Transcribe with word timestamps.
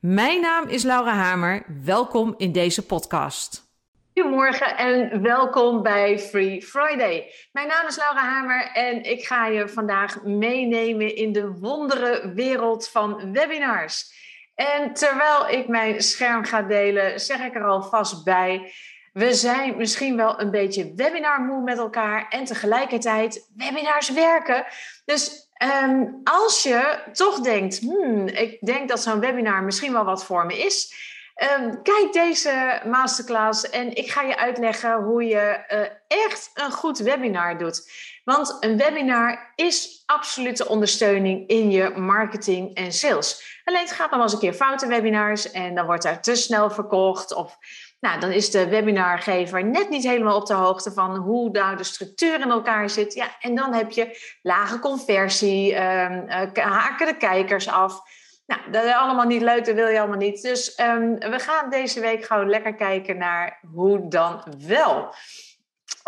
Mijn 0.00 0.40
naam 0.40 0.68
is 0.68 0.82
Laura 0.82 1.12
Hamer. 1.12 1.62
Welkom 1.84 2.34
in 2.36 2.52
deze 2.52 2.86
podcast. 2.86 3.72
Goedemorgen 4.14 4.76
en 4.76 5.22
welkom 5.22 5.82
bij 5.82 6.18
Free 6.18 6.62
Friday. 6.62 7.32
Mijn 7.52 7.68
naam 7.68 7.86
is 7.86 7.96
Laura 7.96 8.20
Hamer 8.20 8.70
en 8.72 9.02
ik 9.02 9.26
ga 9.26 9.46
je 9.46 9.68
vandaag 9.68 10.22
meenemen 10.22 11.16
in 11.16 11.32
de 11.32 11.52
wondere 11.52 12.32
wereld 12.34 12.88
van 12.88 13.32
webinars. 13.32 14.12
En 14.54 14.92
terwijl 14.92 15.48
ik 15.48 15.68
mijn 15.68 16.00
scherm 16.00 16.44
ga 16.44 16.62
delen, 16.62 17.20
zeg 17.20 17.40
ik 17.40 17.54
er 17.54 17.66
alvast 17.66 18.24
bij. 18.24 18.72
We 19.12 19.34
zijn 19.34 19.76
misschien 19.76 20.16
wel 20.16 20.40
een 20.40 20.50
beetje 20.50 20.92
webinarmoe 20.94 21.62
met 21.62 21.78
elkaar 21.78 22.28
en 22.28 22.44
tegelijkertijd 22.44 23.50
webinars 23.56 24.10
werken. 24.10 24.64
Dus 25.04 25.49
Ehm, 25.60 26.04
als 26.24 26.62
je 26.62 26.98
toch 27.12 27.40
denkt, 27.40 27.78
hmm, 27.78 28.26
ik 28.26 28.58
denk 28.60 28.88
dat 28.88 29.00
zo'n 29.00 29.20
webinar 29.20 29.62
misschien 29.62 29.92
wel 29.92 30.04
wat 30.04 30.24
voor 30.24 30.46
me 30.46 30.58
is, 30.58 30.94
ehm, 31.34 31.82
kijk 31.82 32.12
deze 32.12 32.80
masterclass 32.86 33.70
en 33.70 33.94
ik 33.96 34.10
ga 34.10 34.22
je 34.22 34.36
uitleggen 34.36 35.02
hoe 35.02 35.24
je 35.24 35.38
eh, 35.38 35.80
echt 36.06 36.50
een 36.54 36.70
goed 36.70 36.98
webinar 36.98 37.58
doet. 37.58 37.90
Want 38.24 38.56
een 38.60 38.76
webinar 38.76 39.52
is 39.54 40.02
absolute 40.06 40.68
ondersteuning 40.68 41.48
in 41.48 41.70
je 41.70 41.90
marketing 41.90 42.74
en 42.74 42.92
sales. 42.92 43.60
Alleen 43.64 43.80
het 43.80 43.92
gaat 43.92 44.10
nog 44.10 44.14
wel 44.14 44.22
eens 44.22 44.32
een 44.32 44.38
keer 44.38 44.52
foute 44.52 44.86
webinars 44.86 45.50
en 45.50 45.74
dan 45.74 45.86
wordt 45.86 46.04
er 46.04 46.20
te 46.20 46.34
snel 46.34 46.70
verkocht 46.70 47.34
of 47.34 47.58
nou, 48.00 48.20
dan 48.20 48.30
is 48.30 48.50
de 48.50 48.68
webinargever 48.68 49.64
net 49.64 49.88
niet 49.88 50.04
helemaal 50.04 50.36
op 50.36 50.46
de 50.46 50.54
hoogte 50.54 50.92
van 50.92 51.16
hoe 51.16 51.50
nou 51.50 51.76
de 51.76 51.84
structuur 51.84 52.40
in 52.40 52.50
elkaar 52.50 52.90
zit. 52.90 53.14
Ja, 53.14 53.28
en 53.40 53.54
dan 53.54 53.74
heb 53.74 53.90
je 53.90 54.36
lage 54.42 54.78
conversie, 54.78 55.74
um, 55.74 56.28
haken 56.54 57.06
de 57.06 57.16
kijkers 57.16 57.68
af. 57.68 58.00
Nou, 58.46 58.70
dat 58.70 58.84
is 58.84 58.92
allemaal 58.92 59.26
niet 59.26 59.42
leuk, 59.42 59.64
dat 59.64 59.74
wil 59.74 59.88
je 59.88 59.98
allemaal 59.98 60.16
niet. 60.16 60.42
Dus 60.42 60.78
um, 60.80 61.18
we 61.18 61.38
gaan 61.38 61.70
deze 61.70 62.00
week 62.00 62.24
gewoon 62.24 62.48
lekker 62.48 62.74
kijken 62.74 63.18
naar 63.18 63.60
hoe 63.72 64.08
dan 64.08 64.42
wel. 64.66 65.14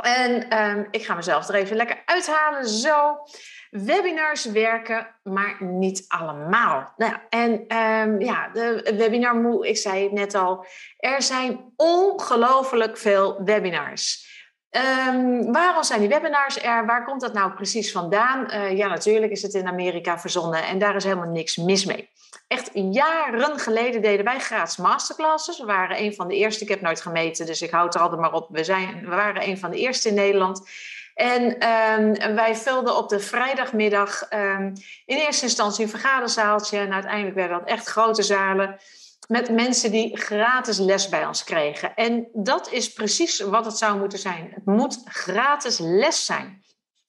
En 0.03 0.63
um, 0.63 0.89
ik 0.91 1.05
ga 1.05 1.15
mezelf 1.15 1.49
er 1.49 1.55
even 1.55 1.77
lekker 1.77 2.03
uithalen, 2.05 2.69
zo. 2.69 3.19
Webinars 3.73 4.45
werken, 4.45 5.07
maar 5.23 5.57
niet 5.59 6.05
allemaal. 6.09 6.93
Nou, 6.97 7.15
en 7.29 7.77
um, 7.77 8.21
ja, 8.21 8.49
de 8.49 8.95
webinar 8.97 9.37
moe, 9.37 9.69
ik 9.69 9.77
zei 9.77 10.03
het 10.03 10.13
net 10.13 10.35
al, 10.35 10.67
er 10.97 11.23
zijn 11.23 11.73
ongelooflijk 11.77 12.99
veel 12.99 13.45
webinars. 13.45 14.31
Um, 15.09 15.53
waarom 15.53 15.83
zijn 15.83 16.01
die 16.01 16.09
webinars 16.09 16.63
er? 16.63 16.87
Waar 16.87 17.05
komt 17.05 17.21
dat 17.21 17.33
nou 17.33 17.53
precies 17.53 17.93
vandaan? 17.93 18.51
Uh, 18.51 18.77
ja, 18.77 18.89
natuurlijk 18.89 19.33
is 19.33 19.43
het 19.43 19.55
in 19.55 19.67
Amerika 19.67 20.19
verzonnen 20.19 20.65
en 20.65 20.79
daar 20.79 20.97
is 20.97 21.05
helemaal 21.05 21.29
niks 21.29 21.57
mis 21.57 21.85
mee. 21.85 22.11
Echt 22.49 22.71
jaren 22.73 23.59
geleden 23.59 24.03
deden 24.03 24.25
wij 24.25 24.39
gratis 24.39 24.77
masterclasses. 24.77 25.59
We 25.59 25.67
waren 25.67 26.01
een 26.01 26.15
van 26.15 26.29
de 26.29 26.37
eerste, 26.37 26.65
ik 26.65 26.71
heb 26.71 26.81
nooit 26.81 27.01
gemeten, 27.01 27.47
dus 27.47 27.63
ik 27.63 27.71
houd 27.71 27.95
er 27.95 28.01
altijd 28.01 28.21
maar 28.21 28.33
op. 28.33 28.49
We, 28.51 28.65
zijn, 28.65 29.01
we 29.01 29.17
waren 29.17 29.49
een 29.49 29.59
van 29.59 29.71
de 29.71 29.79
eerste 29.79 30.09
in 30.09 30.15
Nederland. 30.15 30.69
En 31.15 31.69
um, 31.69 32.35
wij 32.35 32.57
vulden 32.57 32.97
op 32.97 33.09
de 33.09 33.21
vrijdagmiddag 33.21 34.33
um, 34.33 34.73
in 35.07 35.17
eerste 35.17 35.45
instantie 35.45 35.85
een 35.85 35.91
vergaderzaaltje. 35.91 36.79
En 36.79 36.93
uiteindelijk 36.93 37.35
werden 37.35 37.59
dat 37.59 37.69
echt 37.69 37.87
grote 37.87 38.23
zalen 38.23 38.81
met 39.29 39.51
mensen 39.51 39.91
die 39.91 40.17
gratis 40.17 40.79
les 40.79 41.09
bij 41.09 41.27
ons 41.27 41.45
kregen. 41.45 41.95
En 41.95 42.29
dat 42.33 42.71
is 42.71 42.93
precies 42.93 43.41
wat 43.41 43.65
het 43.65 43.79
zou 43.79 43.99
moeten 43.99 44.19
zijn. 44.19 44.51
Het 44.55 44.65
moet 44.65 45.01
gratis 45.05 45.79
les 45.79 46.25
zijn. 46.25 46.65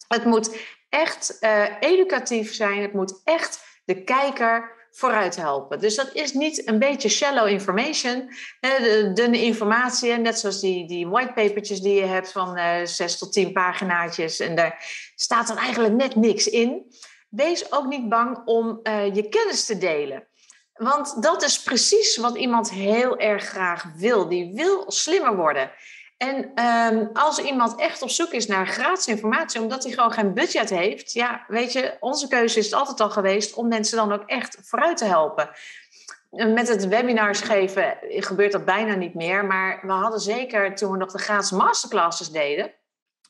Het 0.08 0.26
moet 0.26 0.56
echt 0.90 1.38
uh, 1.40 1.66
educatief 1.80 2.54
zijn. 2.54 2.82
Het 2.82 2.94
moet 2.94 3.22
echt 3.24 3.66
de 3.86 4.04
kijker 4.04 4.83
vooruit 4.96 5.36
helpen. 5.36 5.80
Dus 5.80 5.96
dat 5.96 6.14
is 6.14 6.34
niet 6.34 6.68
een 6.68 6.80
beetje 6.80 7.10
shallow 7.10 7.48
information, 7.48 8.30
dunne 9.14 9.42
informatie, 9.42 10.14
net 10.14 10.40
zoals 10.40 10.60
die, 10.60 10.88
die 10.88 11.08
whitepapertjes 11.08 11.82
die 11.82 11.94
je 11.94 12.06
hebt 12.06 12.32
van 12.32 12.58
uh, 12.58 12.76
zes 12.84 13.18
tot 13.18 13.34
tien 13.34 13.52
paginaatjes 13.52 14.40
en 14.40 14.56
daar 14.56 14.86
staat 15.16 15.48
dan 15.48 15.58
eigenlijk 15.58 15.94
net 15.94 16.16
niks 16.16 16.48
in. 16.48 16.86
Wees 17.30 17.72
ook 17.72 17.86
niet 17.86 18.10
bang 18.10 18.42
om 18.46 18.80
uh, 18.84 19.16
je 19.16 19.30
kennis 19.30 19.66
te 19.66 19.78
delen. 19.78 20.28
Want 20.74 21.24
dat 21.24 21.44
is 21.44 21.62
precies 21.62 22.18
wat 22.18 22.38
iemand 22.38 22.72
heel 22.72 23.18
erg 23.18 23.44
graag 23.44 23.86
wil. 23.96 24.28
Die 24.28 24.54
wil 24.54 24.84
slimmer 24.88 25.36
worden. 25.36 25.72
En 26.24 26.66
um, 26.96 27.10
als 27.14 27.40
iemand 27.40 27.80
echt 27.80 28.02
op 28.02 28.10
zoek 28.10 28.32
is 28.32 28.48
naar 28.48 28.68
gratis 28.68 29.08
informatie, 29.08 29.62
omdat 29.62 29.84
hij 29.84 29.94
gewoon 29.94 30.12
geen 30.12 30.34
budget 30.34 30.70
heeft, 30.70 31.14
ja, 31.14 31.44
weet 31.48 31.74
je, 31.74 31.98
onze 32.00 32.28
keuze 32.28 32.60
is 32.60 32.66
het 32.66 32.74
altijd 32.74 33.00
al 33.00 33.10
geweest 33.10 33.54
om 33.54 33.68
mensen 33.68 33.98
dan 33.98 34.12
ook 34.12 34.24
echt 34.26 34.58
vooruit 34.62 34.98
te 34.98 35.06
helpen. 35.06 35.50
Met 36.30 36.68
het 36.68 36.88
webinars 36.88 37.42
geven 37.42 37.98
gebeurt 38.02 38.52
dat 38.52 38.66
bijna 38.66 38.96
niet 38.96 39.14
meer, 39.14 39.46
maar 39.46 39.80
we 39.82 39.92
hadden 39.92 40.20
zeker 40.20 40.76
toen 40.76 40.92
we 40.92 40.98
nog 40.98 41.12
de 41.12 41.18
gratis 41.18 41.52
masterclasses 41.52 42.30
deden, 42.30 42.72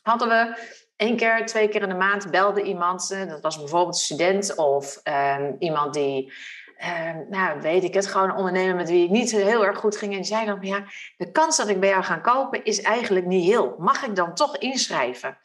hadden 0.02 0.28
we 0.28 0.58
één 0.96 1.18
keer, 1.18 1.46
twee 1.46 1.68
keer 1.68 1.82
in 1.82 1.90
de 1.90 1.96
maand 1.96 2.32
belde 2.32 2.62
iemand, 2.62 3.12
eh, 3.12 3.30
dat 3.30 3.42
was 3.42 3.58
bijvoorbeeld 3.58 3.96
een 3.96 4.02
student 4.02 4.56
of 4.56 5.02
um, 5.04 5.56
iemand 5.60 5.94
die 5.94 6.34
uh, 6.84 7.12
nou, 7.30 7.62
weet 7.62 7.84
ik 7.84 7.94
het, 7.94 8.08
gewoon 8.08 8.30
een 8.30 8.36
ondernemer 8.36 8.76
met 8.76 8.90
wie 8.90 9.04
ik 9.04 9.10
niet 9.10 9.32
heel 9.32 9.66
erg 9.66 9.78
goed 9.78 9.98
ging. 9.98 10.12
En 10.12 10.18
die 10.18 10.28
zei 10.28 10.46
dan, 10.46 10.58
ja, 10.62 10.84
de 11.18 11.32
kans 11.32 11.58
dat 11.58 11.68
ik 11.68 11.80
bij 11.80 11.90
jou 11.90 12.04
ga 12.04 12.18
kopen 12.18 12.64
is 12.66 12.82
eigenlijk 12.82 13.26
niet 13.26 13.46
heel. 13.46 13.76
Mag 13.78 14.06
ik 14.06 14.16
dan 14.16 14.34
toch 14.34 14.58
inschrijven? 14.58 15.38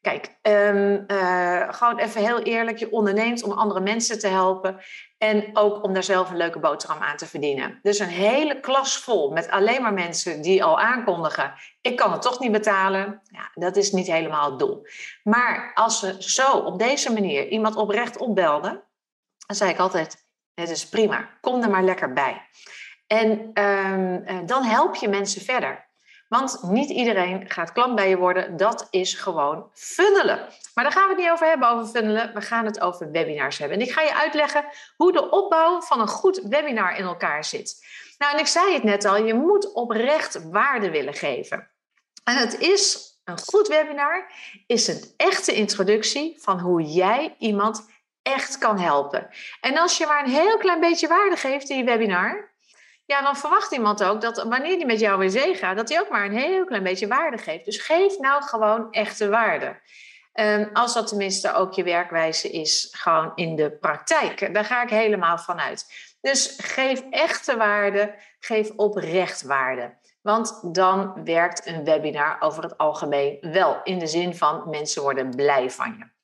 Kijk, 0.00 0.36
um, 0.42 1.04
uh, 1.06 1.72
gewoon 1.72 1.98
even 1.98 2.24
heel 2.24 2.38
eerlijk, 2.38 2.78
je 2.78 2.92
onderneemt 2.92 3.42
om 3.42 3.52
andere 3.52 3.80
mensen 3.80 4.18
te 4.18 4.26
helpen. 4.26 4.80
En 5.18 5.50
ook 5.52 5.84
om 5.84 5.92
daar 5.92 6.02
zelf 6.02 6.30
een 6.30 6.36
leuke 6.36 6.58
boterham 6.58 7.02
aan 7.02 7.16
te 7.16 7.26
verdienen. 7.26 7.78
Dus 7.82 7.98
een 7.98 8.08
hele 8.08 8.60
klas 8.60 8.98
vol 8.98 9.30
met 9.30 9.50
alleen 9.50 9.82
maar 9.82 9.92
mensen 9.92 10.42
die 10.42 10.64
al 10.64 10.80
aankondigen: 10.80 11.52
ik 11.80 11.96
kan 11.96 12.12
het 12.12 12.22
toch 12.22 12.40
niet 12.40 12.52
betalen. 12.52 13.20
Ja, 13.24 13.50
dat 13.54 13.76
is 13.76 13.92
niet 13.92 14.06
helemaal 14.06 14.50
het 14.50 14.58
doel. 14.58 14.86
Maar 15.22 15.70
als 15.74 16.00
we 16.00 16.16
zo 16.18 16.52
op 16.52 16.78
deze 16.78 17.12
manier 17.12 17.48
iemand 17.48 17.76
oprecht 17.76 18.18
opbelden, 18.18 18.82
dan 19.46 19.56
zei 19.56 19.70
ik 19.70 19.78
altijd: 19.78 20.27
het 20.60 20.70
is 20.70 20.88
prima, 20.88 21.28
kom 21.40 21.62
er 21.62 21.70
maar 21.70 21.82
lekker 21.82 22.12
bij. 22.12 22.42
En 23.06 23.50
um, 23.64 24.46
dan 24.46 24.62
help 24.64 24.94
je 24.94 25.08
mensen 25.08 25.42
verder. 25.42 25.86
Want 26.28 26.62
niet 26.62 26.90
iedereen 26.90 27.50
gaat 27.50 27.72
klant 27.72 27.94
bij 27.94 28.08
je 28.08 28.16
worden. 28.16 28.56
Dat 28.56 28.86
is 28.90 29.14
gewoon 29.14 29.70
funnelen. 29.72 30.48
Maar 30.74 30.84
daar 30.84 30.92
gaan 30.92 31.02
we 31.02 31.14
het 31.14 31.18
niet 31.18 31.30
over 31.30 31.46
hebben, 31.46 31.68
over 31.68 31.86
funnelen. 31.86 32.34
We 32.34 32.40
gaan 32.40 32.64
het 32.64 32.80
over 32.80 33.10
webinars 33.10 33.58
hebben. 33.58 33.78
En 33.78 33.86
ik 33.86 33.92
ga 33.92 34.02
je 34.02 34.14
uitleggen 34.14 34.64
hoe 34.96 35.12
de 35.12 35.30
opbouw 35.30 35.80
van 35.80 36.00
een 36.00 36.08
goed 36.08 36.40
webinar 36.48 36.96
in 36.96 37.04
elkaar 37.04 37.44
zit. 37.44 37.86
Nou, 38.18 38.32
en 38.32 38.38
ik 38.38 38.46
zei 38.46 38.72
het 38.72 38.82
net 38.82 39.04
al, 39.04 39.16
je 39.24 39.34
moet 39.34 39.72
oprecht 39.72 40.50
waarde 40.50 40.90
willen 40.90 41.14
geven. 41.14 41.70
En 42.24 42.36
het 42.36 42.58
is 42.58 43.12
een 43.24 43.38
goed 43.38 43.68
webinar, 43.68 44.32
is 44.66 44.88
een 44.88 45.04
echte 45.16 45.52
introductie 45.52 46.36
van 46.40 46.60
hoe 46.60 46.82
jij 46.82 47.34
iemand 47.38 47.86
echt 48.34 48.58
kan 48.58 48.78
helpen. 48.78 49.28
En 49.60 49.78
als 49.78 49.98
je 49.98 50.06
maar 50.06 50.24
een 50.24 50.30
heel 50.30 50.58
klein 50.58 50.80
beetje 50.80 51.08
waarde 51.08 51.36
geeft 51.36 51.68
in 51.68 51.76
je 51.76 51.84
webinar, 51.84 52.56
ja, 53.04 53.22
dan 53.22 53.36
verwacht 53.36 53.72
iemand 53.72 54.04
ook 54.04 54.20
dat 54.20 54.42
wanneer 54.42 54.76
die 54.76 54.86
met 54.86 55.00
jou 55.00 55.24
in 55.24 55.30
zee 55.30 55.54
gaat, 55.54 55.76
dat 55.76 55.88
hij 55.88 56.00
ook 56.00 56.10
maar 56.10 56.24
een 56.24 56.38
heel 56.38 56.64
klein 56.64 56.82
beetje 56.82 57.06
waarde 57.06 57.38
geeft. 57.38 57.64
Dus 57.64 57.80
geef 57.80 58.18
nou 58.18 58.42
gewoon 58.42 58.90
echte 58.90 59.28
waarde. 59.28 59.80
Um, 60.32 60.70
als 60.72 60.94
dat 60.94 61.06
tenminste 61.06 61.54
ook 61.54 61.72
je 61.72 61.82
werkwijze 61.82 62.50
is, 62.50 62.88
gewoon 62.90 63.32
in 63.34 63.56
de 63.56 63.70
praktijk. 63.70 64.54
Daar 64.54 64.64
ga 64.64 64.82
ik 64.82 64.90
helemaal 64.90 65.38
van 65.38 65.60
uit. 65.60 65.86
Dus 66.20 66.58
geef 66.62 67.02
echte 67.10 67.56
waarde, 67.56 68.14
geef 68.40 68.70
oprecht 68.76 69.42
waarde. 69.42 69.96
Want 70.22 70.74
dan 70.74 71.24
werkt 71.24 71.66
een 71.66 71.84
webinar 71.84 72.36
over 72.40 72.62
het 72.62 72.78
algemeen 72.78 73.38
wel 73.40 73.80
in 73.84 73.98
de 73.98 74.06
zin 74.06 74.34
van 74.34 74.70
mensen 74.70 75.02
worden 75.02 75.30
blij 75.30 75.70
van 75.70 75.96
je. 75.98 76.17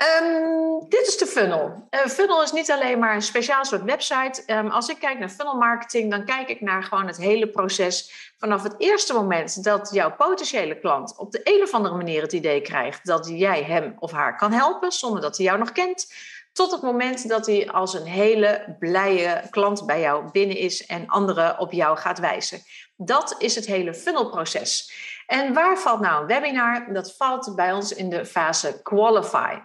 Um, 0.00 0.88
dit 0.88 1.06
is 1.06 1.16
de 1.16 1.26
funnel. 1.26 1.88
Uh, 1.90 2.00
funnel 2.00 2.42
is 2.42 2.52
niet 2.52 2.70
alleen 2.70 2.98
maar 2.98 3.14
een 3.14 3.22
speciaal 3.22 3.64
soort 3.64 3.82
website. 3.82 4.42
Um, 4.46 4.68
als 4.68 4.88
ik 4.88 4.98
kijk 4.98 5.18
naar 5.18 5.28
funnel 5.28 5.54
marketing, 5.56 6.10
dan 6.10 6.24
kijk 6.24 6.48
ik 6.48 6.60
naar 6.60 6.82
gewoon 6.82 7.06
het 7.06 7.16
hele 7.16 7.48
proces. 7.48 8.32
Vanaf 8.38 8.62
het 8.62 8.74
eerste 8.78 9.12
moment 9.12 9.64
dat 9.64 9.90
jouw 9.92 10.14
potentiële 10.16 10.78
klant 10.78 11.14
op 11.16 11.32
de 11.32 11.40
een 11.44 11.62
of 11.62 11.74
andere 11.74 11.94
manier 11.94 12.22
het 12.22 12.32
idee 12.32 12.60
krijgt 12.60 13.06
dat 13.06 13.28
jij 13.28 13.62
hem 13.62 13.96
of 13.98 14.10
haar 14.10 14.36
kan 14.36 14.52
helpen, 14.52 14.92
zonder 14.92 15.20
dat 15.20 15.36
hij 15.36 15.46
jou 15.46 15.58
nog 15.58 15.72
kent. 15.72 16.12
Tot 16.52 16.70
het 16.70 16.82
moment 16.82 17.28
dat 17.28 17.46
hij 17.46 17.70
als 17.70 17.94
een 17.94 18.06
hele 18.06 18.76
blije 18.78 19.42
klant 19.50 19.86
bij 19.86 20.00
jou 20.00 20.30
binnen 20.30 20.56
is 20.56 20.86
en 20.86 21.06
anderen 21.06 21.58
op 21.58 21.72
jou 21.72 21.98
gaat 21.98 22.18
wijzen. 22.18 22.62
Dat 22.96 23.34
is 23.38 23.54
het 23.54 23.66
hele 23.66 23.94
funnelproces. 23.94 24.92
En 25.26 25.52
waar 25.52 25.78
valt 25.78 26.00
nou 26.00 26.20
een 26.20 26.26
webinar? 26.26 26.92
Dat 26.92 27.16
valt 27.16 27.56
bij 27.56 27.72
ons 27.72 27.92
in 27.92 28.10
de 28.10 28.26
fase 28.26 28.80
qualify. 28.82 29.58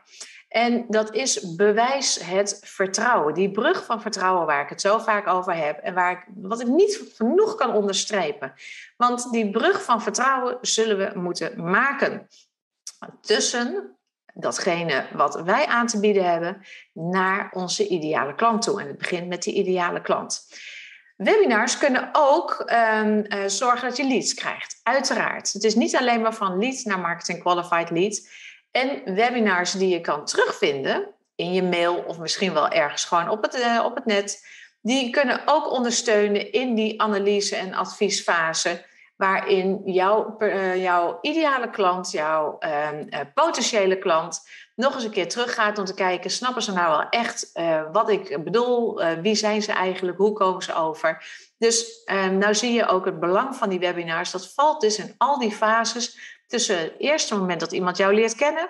En 0.55 0.85
dat 0.87 1.13
is 1.13 1.55
bewijs 1.55 2.19
het 2.23 2.59
vertrouwen. 2.63 3.33
Die 3.33 3.51
brug 3.51 3.85
van 3.85 4.01
vertrouwen 4.01 4.45
waar 4.45 4.63
ik 4.63 4.69
het 4.69 4.81
zo 4.81 4.97
vaak 4.97 5.27
over 5.27 5.55
heb 5.55 5.79
en 5.79 5.93
waar 5.93 6.11
ik, 6.11 6.25
wat 6.35 6.61
ik 6.61 6.67
niet 6.67 7.11
genoeg 7.15 7.55
kan 7.55 7.73
onderstrepen. 7.73 8.53
Want 8.97 9.31
die 9.31 9.51
brug 9.51 9.83
van 9.83 10.01
vertrouwen 10.01 10.57
zullen 10.61 10.97
we 10.97 11.19
moeten 11.19 11.69
maken 11.69 12.27
tussen 13.21 13.97
datgene 14.35 15.07
wat 15.13 15.41
wij 15.41 15.65
aan 15.65 15.87
te 15.87 15.99
bieden 15.99 16.29
hebben 16.29 16.65
naar 16.93 17.49
onze 17.53 17.87
ideale 17.87 18.35
klant 18.35 18.61
toe. 18.61 18.81
En 18.81 18.87
het 18.87 18.97
begint 18.97 19.27
met 19.27 19.43
die 19.43 19.53
ideale 19.53 20.01
klant. 20.01 20.47
Webinars 21.17 21.77
kunnen 21.77 22.09
ook 22.11 22.71
um, 22.71 23.25
uh, 23.27 23.43
zorgen 23.45 23.87
dat 23.87 23.97
je 23.97 24.07
leads 24.07 24.33
krijgt. 24.33 24.79
Uiteraard. 24.83 25.53
Het 25.53 25.63
is 25.63 25.75
niet 25.75 25.95
alleen 25.95 26.21
maar 26.21 26.33
van 26.33 26.59
lead 26.59 26.83
naar 26.83 26.99
marketing 26.99 27.39
qualified 27.39 27.89
lead. 27.89 28.29
En 28.71 29.15
webinars 29.15 29.71
die 29.71 29.89
je 29.89 30.01
kan 30.01 30.25
terugvinden 30.25 31.13
in 31.35 31.53
je 31.53 31.63
mail 31.63 32.03
of 32.07 32.19
misschien 32.19 32.53
wel 32.53 32.69
ergens 32.69 33.05
gewoon 33.05 33.29
op 33.29 33.41
het, 33.41 33.55
uh, 33.55 33.81
op 33.85 33.95
het 33.95 34.05
net. 34.05 34.47
Die 34.81 35.09
kunnen 35.09 35.41
ook 35.45 35.71
ondersteunen 35.71 36.51
in 36.51 36.75
die 36.75 37.01
analyse- 37.01 37.55
en 37.55 37.73
adviesfase 37.73 38.85
waarin 39.15 39.81
jouw, 39.85 40.35
uh, 40.39 40.81
jouw 40.81 41.17
ideale 41.21 41.69
klant, 41.69 42.11
jouw 42.11 42.57
uh, 42.59 42.89
potentiële 43.33 43.97
klant, 43.97 44.49
nog 44.75 44.95
eens 44.95 45.03
een 45.03 45.11
keer 45.11 45.29
teruggaat 45.29 45.77
om 45.77 45.85
te 45.85 45.93
kijken, 45.93 46.29
snappen 46.29 46.61
ze 46.61 46.73
nou 46.73 46.89
wel 46.89 47.09
echt 47.09 47.49
uh, 47.53 47.81
wat 47.91 48.09
ik 48.09 48.43
bedoel? 48.43 49.03
wie 49.21 49.35
zijn 49.35 49.61
ze 49.61 49.71
eigenlijk? 49.71 50.17
Hoe 50.17 50.33
komen 50.33 50.63
ze 50.63 50.73
over? 50.73 51.25
Dus 51.57 52.03
ehm, 52.03 52.37
nou 52.37 52.55
zie 52.55 52.73
je 52.73 52.87
ook 52.87 53.05
het 53.05 53.19
belang 53.19 53.55
van 53.55 53.69
die 53.69 53.79
webinars. 53.79 54.31
Dat 54.31 54.53
valt 54.53 54.81
dus 54.81 54.97
in 54.99 55.15
al 55.17 55.39
die 55.39 55.51
fases 55.51 56.17
tussen 56.47 56.79
het 56.79 56.93
eerste 56.97 57.37
moment 57.37 57.59
dat 57.59 57.71
iemand 57.71 57.97
jou 57.97 58.13
leert 58.13 58.35
kennen 58.35 58.69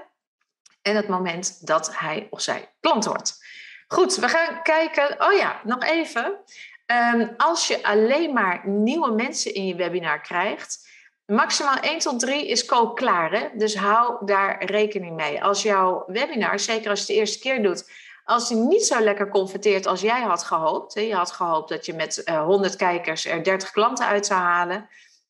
en 0.81 0.95
het 0.95 1.07
moment 1.07 1.67
dat 1.67 1.97
hij 1.97 2.27
of 2.29 2.41
zij 2.41 2.73
klant 2.79 3.05
wordt. 3.05 3.43
Goed, 3.87 4.15
we 4.15 4.29
gaan 4.29 4.61
kijken. 4.61 5.15
Oh 5.25 5.33
ja, 5.33 5.61
nog 5.63 5.83
even. 5.83 6.37
Um, 6.85 7.33
als 7.37 7.67
je 7.67 7.83
alleen 7.83 8.33
maar 8.33 8.67
nieuwe 8.67 9.11
mensen 9.11 9.53
in 9.53 9.67
je 9.67 9.75
webinar 9.75 10.21
krijgt, 10.21 10.89
maximaal 11.25 11.75
1 11.75 11.99
tot 11.99 12.19
3 12.19 12.47
is 12.47 12.65
koopklaar. 12.65 13.31
Hè? 13.31 13.47
Dus 13.57 13.77
hou 13.77 14.25
daar 14.25 14.65
rekening 14.65 15.15
mee. 15.15 15.43
Als 15.43 15.61
jouw 15.61 16.03
webinar, 16.07 16.59
zeker 16.59 16.89
als 16.89 16.99
je 16.99 17.05
het 17.05 17.13
de 17.13 17.19
eerste 17.19 17.39
keer 17.39 17.63
doet, 17.63 17.89
als 18.23 18.47
die 18.47 18.57
niet 18.57 18.85
zo 18.85 18.99
lekker 18.99 19.29
converteert 19.29 19.85
als 19.85 20.01
jij 20.01 20.21
had 20.21 20.43
gehoopt. 20.43 20.93
Je 20.93 21.15
had 21.15 21.31
gehoopt 21.31 21.69
dat 21.69 21.85
je 21.85 21.93
met 21.93 22.21
uh, 22.25 22.43
100 22.43 22.75
kijkers 22.75 23.25
er 23.25 23.43
30 23.43 23.71
klanten 23.71 24.05
uit 24.05 24.25
zou 24.25 24.39
halen. 24.39 24.89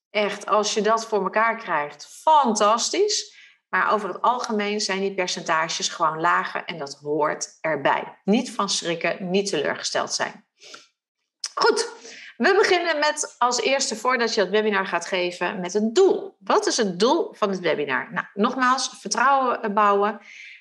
Echt, 0.10 0.46
als 0.46 0.74
je 0.74 0.81
dat 0.81 1.06
voor 1.06 1.24
elkaar 1.24 1.57
krijgt, 1.57 2.07
fantastisch. 2.07 3.34
Maar 3.69 3.92
over 3.92 4.07
het 4.07 4.22
algemeen 4.22 4.81
zijn 4.81 5.00
die 5.00 5.13
percentages 5.13 5.90
gewoon 5.90 6.22
lager 6.22 6.66
en 6.66 6.78
dat 6.78 7.00
hoort 7.02 7.57
erbij. 7.62 8.19
Niet 8.24 8.52
van 8.52 8.69
schrikken, 8.69 9.30
niet 9.30 9.50
teleurgesteld 9.50 10.13
zijn. 10.13 10.44
Goed, 11.56 11.90
we 12.38 12.56
beginnen 12.56 13.00
met 13.00 13.36
als 13.38 13.62
eerste, 13.62 13.96
voordat 13.96 14.34
je 14.34 14.42
het 14.42 14.50
webinar 14.50 14.88
gaat 14.88 15.06
geven, 15.06 15.60
met 15.60 15.74
het 15.74 15.96
doel. 15.96 16.36
Wat 16.40 16.68
is 16.68 16.78
het 16.78 17.00
doel 17.00 17.34
van 17.34 17.50
het 17.50 17.60
webinar? 17.60 18.13
Nou, 18.13 18.25
nogmaals, 18.34 18.96
vertrouwen 19.00 19.74
bouwen. 19.74 20.19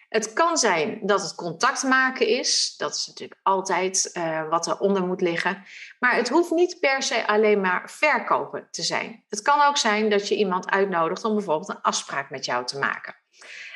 Het 0.08 0.32
kan 0.32 0.58
zijn 0.58 0.98
dat 1.02 1.22
het 1.22 1.34
contact 1.34 1.82
maken 1.82 2.26
is. 2.26 2.74
Dat 2.76 2.94
is 2.94 3.06
natuurlijk 3.06 3.40
altijd 3.42 4.10
uh, 4.14 4.48
wat 4.48 4.66
eronder 4.66 5.02
moet 5.06 5.20
liggen. 5.20 5.64
Maar 5.98 6.14
het 6.16 6.28
hoeft 6.28 6.50
niet 6.50 6.80
per 6.80 7.02
se 7.02 7.26
alleen 7.26 7.60
maar 7.60 7.90
verkopen 7.90 8.68
te 8.70 8.82
zijn. 8.82 9.24
Het 9.28 9.42
kan 9.42 9.62
ook 9.62 9.76
zijn 9.76 10.10
dat 10.10 10.28
je 10.28 10.36
iemand 10.36 10.70
uitnodigt 10.70 11.24
om 11.24 11.34
bijvoorbeeld 11.34 11.68
een 11.68 11.82
afspraak 11.82 12.30
met 12.30 12.44
jou 12.44 12.66
te 12.66 12.78
maken. 12.78 13.14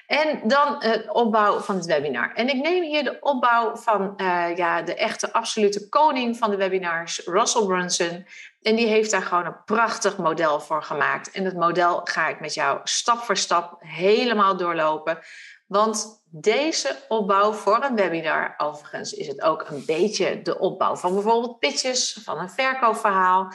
En 0.08 0.40
dan 0.49 0.76
het 0.78 1.10
opbouw 1.10 1.58
van 1.58 1.75
het 1.75 1.87
webinar. 1.87 2.32
En 2.34 2.49
ik 2.49 2.62
neem 2.62 2.82
hier 2.82 3.05
de 3.05 3.16
opbouw 3.20 3.76
van 3.76 4.14
uh, 4.16 4.56
ja, 4.56 4.82
de 4.82 4.94
echte 4.94 5.32
absolute 5.32 5.88
koning 5.88 6.37
van 6.37 6.50
de 6.50 6.56
webinars, 6.56 7.22
Russell 7.25 7.64
Brunson. 7.64 8.26
En 8.62 8.76
die 8.76 8.87
heeft 8.87 9.10
daar 9.10 9.22
gewoon 9.22 9.46
een 9.46 9.64
prachtig 9.64 10.16
model 10.16 10.60
voor 10.60 10.82
gemaakt. 10.82 11.31
En 11.31 11.44
het 11.44 11.56
model 11.56 12.00
ga 12.05 12.28
ik 12.28 12.40
met 12.40 12.55
jou 12.55 12.81
stap 12.84 13.19
voor 13.19 13.37
stap 13.37 13.76
helemaal 13.78 14.56
doorlopen. 14.56 15.19
Want 15.66 16.22
deze 16.25 16.96
opbouw 17.08 17.52
voor 17.52 17.84
een 17.84 17.96
webinar, 17.96 18.55
overigens 18.56 19.12
is 19.12 19.26
het 19.26 19.43
ook 19.43 19.69
een 19.69 19.82
beetje 19.87 20.43
de 20.43 20.58
opbouw 20.58 20.96
van 20.96 21.14
bijvoorbeeld 21.14 21.58
pitches, 21.58 22.20
van 22.25 22.38
een 22.38 22.50
verkoopverhaal. 22.50 23.52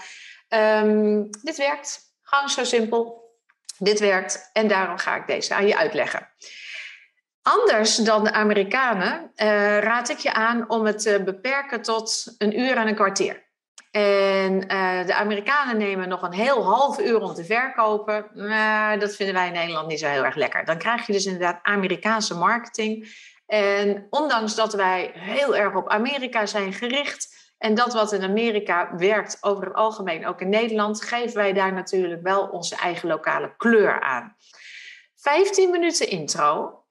Um, 0.49 1.29
dit 1.43 1.57
werkt 1.57 1.99
gewoon 2.21 2.49
zo 2.49 2.63
simpel. 2.63 3.22
Dit 3.77 3.99
werkt 3.99 4.49
en 4.53 4.67
daarom 4.67 4.97
ga 4.97 5.15
ik 5.15 5.27
deze 5.27 5.53
aan 5.53 5.67
je 5.67 5.77
uitleggen. 5.77 6.29
Anders 7.41 7.95
dan 7.95 8.23
de 8.23 8.31
Amerikanen 8.31 9.31
uh, 9.35 9.79
raad 9.79 10.09
ik 10.09 10.17
je 10.17 10.33
aan 10.33 10.69
om 10.69 10.85
het 10.85 11.01
te 11.01 11.21
beperken 11.25 11.81
tot 11.81 12.35
een 12.37 12.59
uur 12.59 12.77
en 12.77 12.87
een 12.87 12.95
kwartier. 12.95 13.43
En 13.91 14.53
uh, 14.53 15.05
de 15.05 15.13
Amerikanen 15.13 15.77
nemen 15.77 16.09
nog 16.09 16.21
een 16.21 16.33
heel 16.33 16.63
half 16.63 16.99
uur 16.99 17.21
om 17.21 17.33
te 17.33 17.45
verkopen. 17.45 18.29
Maar 18.33 18.99
dat 18.99 19.15
vinden 19.15 19.35
wij 19.35 19.47
in 19.47 19.53
Nederland 19.53 19.87
niet 19.87 19.99
zo 19.99 20.07
heel 20.07 20.25
erg 20.25 20.35
lekker. 20.35 20.65
Dan 20.65 20.77
krijg 20.77 21.07
je 21.07 21.13
dus 21.13 21.25
inderdaad 21.25 21.59
Amerikaanse 21.61 22.35
marketing. 22.35 23.07
En 23.45 24.07
ondanks 24.09 24.55
dat 24.55 24.73
wij 24.73 25.11
heel 25.13 25.55
erg 25.55 25.75
op 25.75 25.89
Amerika 25.89 26.45
zijn 26.45 26.73
gericht, 26.73 27.32
en 27.63 27.73
dat 27.73 27.93
wat 27.93 28.11
in 28.11 28.23
Amerika 28.23 28.95
werkt 28.97 29.37
over 29.41 29.65
het 29.65 29.73
algemeen, 29.73 30.27
ook 30.27 30.41
in 30.41 30.49
Nederland, 30.49 31.03
geven 31.03 31.35
wij 31.35 31.53
daar 31.53 31.73
natuurlijk 31.73 32.21
wel 32.21 32.47
onze 32.47 32.75
eigen 32.75 33.07
lokale 33.07 33.53
kleur 33.57 34.01
aan. 34.01 34.35
15 35.15 35.69
minuten 35.69 36.09
intro, 36.09 36.83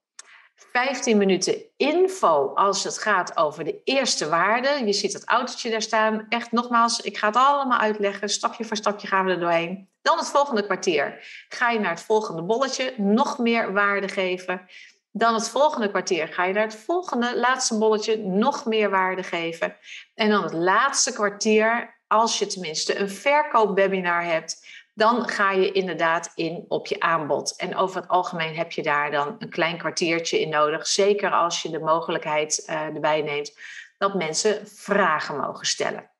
15 0.54 1.18
minuten 1.18 1.62
info 1.76 2.54
als 2.54 2.84
het 2.84 2.98
gaat 2.98 3.36
over 3.36 3.64
de 3.64 3.80
eerste 3.84 4.28
waarde. 4.28 4.86
Je 4.86 4.92
ziet 4.92 5.12
het 5.12 5.24
autootje 5.24 5.70
daar 5.70 5.82
staan. 5.82 6.26
Echt 6.28 6.52
nogmaals, 6.52 7.00
ik 7.00 7.18
ga 7.18 7.26
het 7.26 7.36
allemaal 7.36 7.78
uitleggen. 7.78 8.28
Stapje 8.28 8.64
voor 8.64 8.76
stapje 8.76 9.06
gaan 9.06 9.24
we 9.24 9.32
er 9.32 9.40
doorheen. 9.40 9.88
Dan 10.02 10.18
het 10.18 10.28
volgende 10.28 10.64
kwartier. 10.64 11.26
Ga 11.48 11.70
je 11.70 11.78
naar 11.78 11.90
het 11.90 12.02
volgende 12.02 12.42
bolletje, 12.42 12.94
nog 12.96 13.38
meer 13.38 13.72
waarde 13.72 14.08
geven. 14.08 14.68
Dan 15.12 15.34
het 15.34 15.48
volgende 15.48 15.88
kwartier 15.88 16.28
ga 16.28 16.44
je 16.44 16.52
naar 16.52 16.62
het 16.62 16.84
volgende 16.84 17.38
laatste 17.38 17.78
bolletje 17.78 18.16
nog 18.16 18.64
meer 18.64 18.90
waarde 18.90 19.22
geven. 19.22 19.76
En 20.14 20.30
dan 20.30 20.42
het 20.42 20.52
laatste 20.52 21.12
kwartier, 21.12 22.00
als 22.06 22.38
je 22.38 22.46
tenminste 22.46 22.98
een 22.98 23.10
verkoopwebinar 23.10 24.24
hebt, 24.24 24.66
dan 24.94 25.28
ga 25.28 25.50
je 25.50 25.72
inderdaad 25.72 26.32
in 26.34 26.64
op 26.68 26.86
je 26.86 27.00
aanbod. 27.00 27.56
En 27.56 27.76
over 27.76 28.00
het 28.00 28.10
algemeen 28.10 28.56
heb 28.56 28.72
je 28.72 28.82
daar 28.82 29.10
dan 29.10 29.36
een 29.38 29.50
klein 29.50 29.78
kwartiertje 29.78 30.40
in 30.40 30.48
nodig. 30.48 30.86
Zeker 30.86 31.32
als 31.32 31.62
je 31.62 31.70
de 31.70 31.80
mogelijkheid 31.80 32.64
uh, 32.68 32.80
erbij 32.80 33.22
neemt 33.22 33.58
dat 33.98 34.14
mensen 34.14 34.68
vragen 34.68 35.36
mogen 35.36 35.66
stellen. 35.66 36.10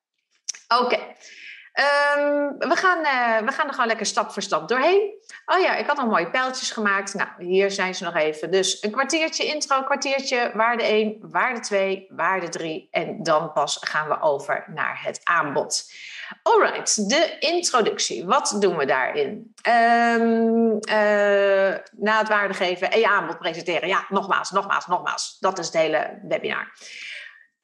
Oké. 0.81 0.99
Um, 1.75 2.59
we, 2.59 2.77
gaan, 2.77 2.99
uh, 2.99 3.47
we 3.47 3.53
gaan 3.53 3.67
er 3.67 3.73
gewoon 3.73 3.87
lekker 3.87 4.07
stap 4.07 4.33
voor 4.33 4.43
stap 4.43 4.69
doorheen. 4.69 5.15
Oh 5.47 5.61
ja, 5.61 5.77
ik 5.77 5.87
had 5.87 5.99
al 5.99 6.07
mooie 6.07 6.31
pijltjes 6.31 6.71
gemaakt. 6.71 7.15
Nou, 7.15 7.29
hier 7.39 7.71
zijn 7.71 7.95
ze 7.95 8.05
nog 8.05 8.15
even. 8.15 8.51
Dus 8.51 8.83
een 8.83 8.91
kwartiertje 8.91 9.45
intro, 9.45 9.83
kwartiertje 9.83 10.51
waarde 10.55 10.83
1, 10.83 11.17
waarde 11.21 11.61
2, 11.61 12.07
waarde 12.09 12.49
3. 12.49 12.89
En 12.91 13.23
dan 13.23 13.53
pas 13.53 13.79
gaan 13.81 14.09
we 14.09 14.21
over 14.21 14.65
naar 14.75 15.01
het 15.03 15.21
aanbod. 15.25 15.93
Alright, 16.43 17.09
de 17.09 17.37
introductie. 17.39 18.27
Wat 18.27 18.57
doen 18.59 18.77
we 18.77 18.85
daarin? 18.85 19.55
Um, 19.69 20.79
uh, 20.89 21.79
na 21.93 22.19
het 22.19 22.29
waarde 22.29 22.55
geven 22.55 22.91
en 22.91 22.99
je 22.99 23.09
aanbod 23.09 23.39
presenteren. 23.39 23.89
Ja, 23.89 24.07
nogmaals, 24.09 24.51
nogmaals, 24.51 24.87
nogmaals. 24.87 25.37
Dat 25.41 25.59
is 25.59 25.67
het 25.67 25.77
hele 25.77 26.19
webinar. 26.23 26.73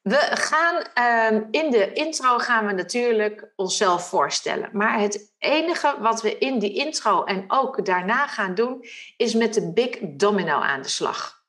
We 0.08 0.28
gaan 0.30 0.76
um, 1.32 1.48
in 1.50 1.70
de 1.70 1.92
intro 1.92 2.38
gaan 2.38 2.66
we 2.66 2.72
natuurlijk 2.72 3.52
onszelf 3.56 4.08
voorstellen. 4.08 4.68
Maar 4.72 5.00
het 5.00 5.32
enige 5.38 5.96
wat 6.00 6.22
we 6.22 6.38
in 6.38 6.58
die 6.58 6.74
intro 6.74 7.24
en 7.24 7.44
ook 7.48 7.84
daarna 7.84 8.26
gaan 8.26 8.54
doen, 8.54 8.84
is 9.16 9.34
met 9.34 9.54
de 9.54 9.72
Big 9.72 9.96
Domino 10.00 10.60
aan 10.60 10.82
de 10.82 10.88
slag. 10.88 11.42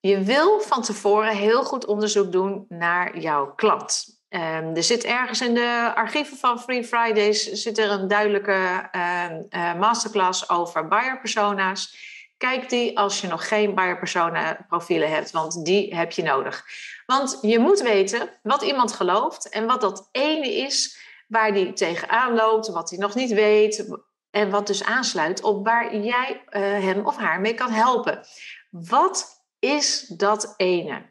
Je 0.00 0.22
wil 0.22 0.60
van 0.60 0.82
tevoren 0.82 1.36
heel 1.36 1.64
goed 1.64 1.86
onderzoek 1.86 2.32
doen 2.32 2.64
naar 2.68 3.18
jouw 3.18 3.54
klant. 3.54 4.18
Um, 4.28 4.40
er 4.76 4.82
zit 4.82 5.04
ergens 5.04 5.40
in 5.40 5.54
de 5.54 5.92
archieven 5.94 6.36
van 6.36 6.60
Free 6.60 6.84
Fridays 6.84 7.52
zit 7.52 7.78
er 7.78 7.90
een 7.90 8.08
duidelijke 8.08 8.88
uh, 8.92 9.24
uh, 9.50 9.74
masterclass 9.74 10.50
over 10.50 10.88
buyer 10.88 11.18
persona's. 11.18 12.16
Kijk 12.38 12.68
die 12.68 12.98
als 12.98 13.20
je 13.20 13.26
nog 13.26 13.48
geen 13.48 13.74
buyer 13.74 13.98
persona 13.98 14.64
profielen 14.68 15.10
hebt, 15.10 15.30
want 15.30 15.64
die 15.64 15.94
heb 15.94 16.12
je 16.12 16.22
nodig. 16.22 16.64
Want 17.06 17.38
je 17.42 17.58
moet 17.58 17.80
weten 17.80 18.30
wat 18.42 18.62
iemand 18.62 18.92
gelooft 18.92 19.48
en 19.48 19.66
wat 19.66 19.80
dat 19.80 20.08
ene 20.12 20.54
is 20.54 20.98
waar 21.28 21.52
die 21.52 21.72
tegenaan 21.72 22.34
loopt, 22.34 22.68
wat 22.68 22.90
hij 22.90 22.98
nog 22.98 23.14
niet 23.14 23.32
weet 23.32 23.98
en 24.30 24.50
wat 24.50 24.66
dus 24.66 24.84
aansluit 24.84 25.42
op 25.42 25.64
waar 25.64 25.96
jij 25.96 26.42
uh, 26.50 26.62
hem 26.62 27.06
of 27.06 27.16
haar 27.16 27.40
mee 27.40 27.54
kan 27.54 27.70
helpen. 27.70 28.26
Wat 28.70 29.42
is 29.58 30.06
dat 30.06 30.54
ene. 30.56 31.02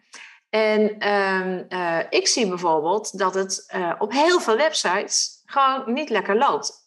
En 0.49 0.99
ehm, 0.99 1.63
eh, 1.69 1.99
ik 2.09 2.27
zie 2.27 2.47
bijvoorbeeld 2.47 3.17
dat 3.17 3.33
het 3.33 3.63
eh, 3.67 3.93
op 3.99 4.11
heel 4.11 4.39
veel 4.39 4.57
websites 4.57 5.41
gewoon 5.45 5.93
niet 5.93 6.09
lekker 6.09 6.37
loopt. 6.37 6.86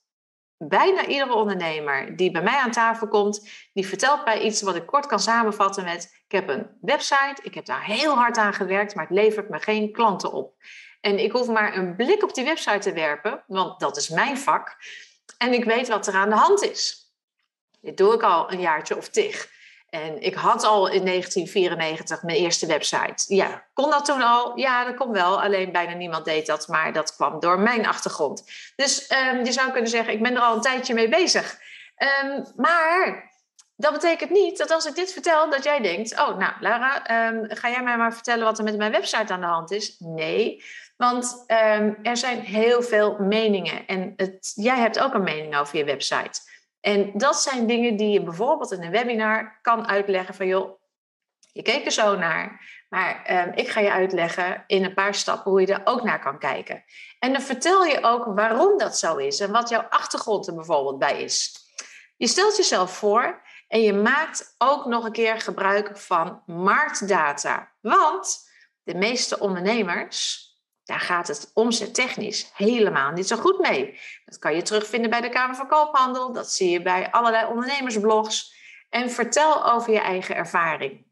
Bijna 0.68 1.06
iedere 1.06 1.34
ondernemer 1.34 2.16
die 2.16 2.30
bij 2.30 2.42
mij 2.42 2.58
aan 2.58 2.70
tafel 2.70 3.08
komt, 3.08 3.48
die 3.72 3.86
vertelt 3.86 4.24
mij 4.24 4.40
iets 4.40 4.62
wat 4.62 4.76
ik 4.76 4.86
kort 4.86 5.06
kan 5.06 5.20
samenvatten 5.20 5.84
met: 5.84 6.22
ik 6.24 6.32
heb 6.32 6.48
een 6.48 6.70
website, 6.80 7.36
ik 7.42 7.54
heb 7.54 7.64
daar 7.64 7.84
heel 7.84 8.14
hard 8.14 8.36
aan 8.36 8.54
gewerkt, 8.54 8.94
maar 8.94 9.06
het 9.06 9.16
levert 9.16 9.48
me 9.48 9.58
geen 9.58 9.92
klanten 9.92 10.32
op. 10.32 10.54
En 11.00 11.18
ik 11.18 11.32
hoef 11.32 11.48
maar 11.48 11.76
een 11.76 11.96
blik 11.96 12.22
op 12.22 12.34
die 12.34 12.44
website 12.44 12.78
te 12.78 12.92
werpen, 12.92 13.44
want 13.46 13.80
dat 13.80 13.96
is 13.96 14.08
mijn 14.08 14.38
vak. 14.38 14.76
En 15.38 15.52
ik 15.52 15.64
weet 15.64 15.88
wat 15.88 16.06
er 16.06 16.14
aan 16.14 16.30
de 16.30 16.36
hand 16.36 16.62
is. 16.62 17.12
Dit 17.80 17.96
doe 17.96 18.14
ik 18.14 18.22
al 18.22 18.52
een 18.52 18.60
jaartje 18.60 18.96
of 18.96 19.08
tig. 19.08 19.48
En 19.90 20.22
ik 20.22 20.34
had 20.34 20.64
al 20.64 20.88
in 20.88 21.04
1994 21.04 22.22
mijn 22.22 22.38
eerste 22.38 22.66
website. 22.66 23.34
Ja, 23.34 23.64
kon 23.72 23.90
dat 23.90 24.04
toen 24.04 24.22
al? 24.22 24.58
Ja, 24.58 24.84
dat 24.84 24.94
kon 24.94 25.12
wel. 25.12 25.42
Alleen 25.42 25.72
bijna 25.72 25.94
niemand 25.94 26.24
deed 26.24 26.46
dat, 26.46 26.68
maar 26.68 26.92
dat 26.92 27.14
kwam 27.14 27.40
door 27.40 27.58
mijn 27.58 27.86
achtergrond. 27.86 28.44
Dus 28.76 29.10
um, 29.12 29.44
je 29.44 29.52
zou 29.52 29.70
kunnen 29.70 29.90
zeggen, 29.90 30.12
ik 30.12 30.22
ben 30.22 30.34
er 30.34 30.42
al 30.42 30.54
een 30.54 30.60
tijdje 30.60 30.94
mee 30.94 31.08
bezig. 31.08 31.58
Um, 32.24 32.44
maar 32.56 33.30
dat 33.76 33.92
betekent 33.92 34.30
niet 34.30 34.58
dat 34.58 34.70
als 34.70 34.86
ik 34.86 34.94
dit 34.94 35.12
vertel, 35.12 35.50
dat 35.50 35.64
jij 35.64 35.80
denkt: 35.80 36.12
Oh, 36.12 36.38
nou, 36.38 36.52
Lara, 36.60 37.28
um, 37.28 37.44
ga 37.48 37.70
jij 37.70 37.82
mij 37.82 37.96
maar 37.96 38.14
vertellen 38.14 38.44
wat 38.44 38.58
er 38.58 38.64
met 38.64 38.76
mijn 38.76 38.92
website 38.92 39.32
aan 39.32 39.40
de 39.40 39.46
hand 39.46 39.70
is? 39.70 39.96
Nee, 39.98 40.64
want 40.96 41.44
er 42.02 42.16
zijn 42.16 42.40
heel 42.40 42.82
veel 42.82 43.16
meningen. 43.18 43.86
En 43.86 44.12
het, 44.16 44.52
jij 44.54 44.78
hebt 44.78 44.98
ook 44.98 45.14
een 45.14 45.22
mening 45.22 45.56
over 45.56 45.78
je 45.78 45.84
website. 45.84 46.49
En 46.80 47.10
dat 47.14 47.40
zijn 47.40 47.66
dingen 47.66 47.96
die 47.96 48.10
je 48.10 48.22
bijvoorbeeld 48.22 48.72
in 48.72 48.82
een 48.82 48.90
webinar 48.90 49.58
kan 49.62 49.88
uitleggen 49.88 50.34
van 50.34 50.46
joh, 50.46 50.80
je 51.52 51.62
keek 51.62 51.84
er 51.84 51.92
zo 51.92 52.16
naar, 52.16 52.60
maar 52.88 53.22
ehm, 53.24 53.52
ik 53.54 53.68
ga 53.68 53.80
je 53.80 53.92
uitleggen 53.92 54.64
in 54.66 54.84
een 54.84 54.94
paar 54.94 55.14
stappen 55.14 55.50
hoe 55.50 55.60
je 55.60 55.74
er 55.74 55.80
ook 55.84 56.02
naar 56.02 56.20
kan 56.20 56.38
kijken. 56.38 56.84
En 57.18 57.32
dan 57.32 57.42
vertel 57.42 57.84
je 57.84 58.02
ook 58.02 58.24
waarom 58.24 58.78
dat 58.78 58.98
zo 58.98 59.16
is 59.16 59.40
en 59.40 59.50
wat 59.50 59.68
jouw 59.68 59.86
achtergrond 59.88 60.46
er 60.46 60.54
bijvoorbeeld 60.54 60.98
bij 60.98 61.22
is. 61.22 61.58
Je 62.16 62.26
stelt 62.26 62.56
jezelf 62.56 62.96
voor 62.96 63.42
en 63.68 63.82
je 63.82 63.92
maakt 63.92 64.54
ook 64.58 64.86
nog 64.86 65.04
een 65.04 65.12
keer 65.12 65.40
gebruik 65.40 65.98
van 65.98 66.42
marktdata. 66.46 67.72
Want 67.80 68.48
de 68.82 68.94
meeste 68.94 69.38
ondernemers 69.38 70.49
daar 70.90 71.00
gaat 71.00 71.28
het 71.28 71.50
omzettechnisch 71.54 72.50
helemaal 72.54 73.10
niet 73.10 73.28
zo 73.28 73.36
goed 73.36 73.58
mee. 73.58 74.00
Dat 74.24 74.38
kan 74.38 74.54
je 74.54 74.62
terugvinden 74.62 75.10
bij 75.10 75.20
de 75.20 75.28
Kamer 75.28 75.56
van 75.56 75.68
Koophandel. 75.68 76.32
Dat 76.32 76.52
zie 76.52 76.70
je 76.70 76.82
bij 76.82 77.10
allerlei 77.10 77.46
ondernemersblogs. 77.46 78.54
En 78.88 79.10
vertel 79.10 79.72
over 79.72 79.92
je 79.92 80.00
eigen 80.00 80.36
ervaring. 80.36 81.06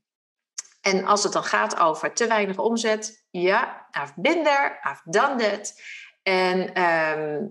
En 0.81 1.05
als 1.05 1.23
het 1.23 1.33
dan 1.33 1.45
gaat 1.45 1.79
over 1.79 2.13
te 2.13 2.27
weinig 2.27 2.59
omzet, 2.59 3.27
ja, 3.31 3.89
I've 4.03 4.13
been 4.17 4.45
there, 4.45 4.79
I've 4.91 5.03
done. 5.05 5.61
En 6.23 6.75
ehm, 6.75 7.47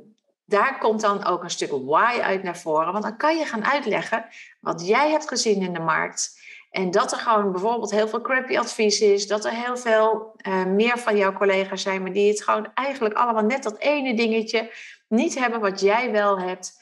daar 0.45 0.77
komt 0.77 1.01
dan 1.01 1.25
ook 1.25 1.43
een 1.43 1.49
stuk 1.49 1.71
why 1.71 2.19
uit 2.21 2.43
naar 2.43 2.57
voren. 2.57 2.91
Want 2.91 3.03
dan 3.03 3.17
kan 3.17 3.37
je 3.37 3.45
gaan 3.45 3.65
uitleggen 3.65 4.25
wat 4.59 4.87
jij 4.87 5.09
hebt 5.11 5.27
gezien 5.27 5.61
in 5.61 5.73
de 5.73 5.79
markt. 5.79 6.39
En 6.77 6.91
dat 6.91 7.11
er 7.11 7.17
gewoon 7.17 7.51
bijvoorbeeld 7.51 7.91
heel 7.91 8.07
veel 8.07 8.21
crappy 8.21 8.57
advies 8.57 9.01
is. 9.01 9.27
Dat 9.27 9.45
er 9.45 9.51
heel 9.51 9.77
veel 9.77 10.35
uh, 10.47 10.65
meer 10.65 10.97
van 10.97 11.17
jouw 11.17 11.33
collega's 11.33 11.81
zijn, 11.81 12.01
maar 12.01 12.13
die 12.13 12.29
het 12.29 12.43
gewoon 12.43 12.71
eigenlijk 12.73 13.15
allemaal 13.15 13.43
net 13.43 13.63
dat 13.63 13.77
ene 13.77 14.13
dingetje 14.13 14.71
niet 15.07 15.39
hebben 15.39 15.59
wat 15.59 15.79
jij 15.79 16.11
wel 16.11 16.39
hebt. 16.39 16.81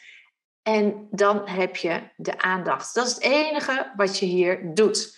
En 0.63 1.07
dan 1.11 1.47
heb 1.47 1.75
je 1.75 2.01
de 2.15 2.39
aandacht. 2.39 2.93
Dat 2.93 3.05
is 3.05 3.13
het 3.13 3.23
enige 3.23 3.91
wat 3.95 4.19
je 4.19 4.25
hier 4.25 4.73
doet. 4.73 5.17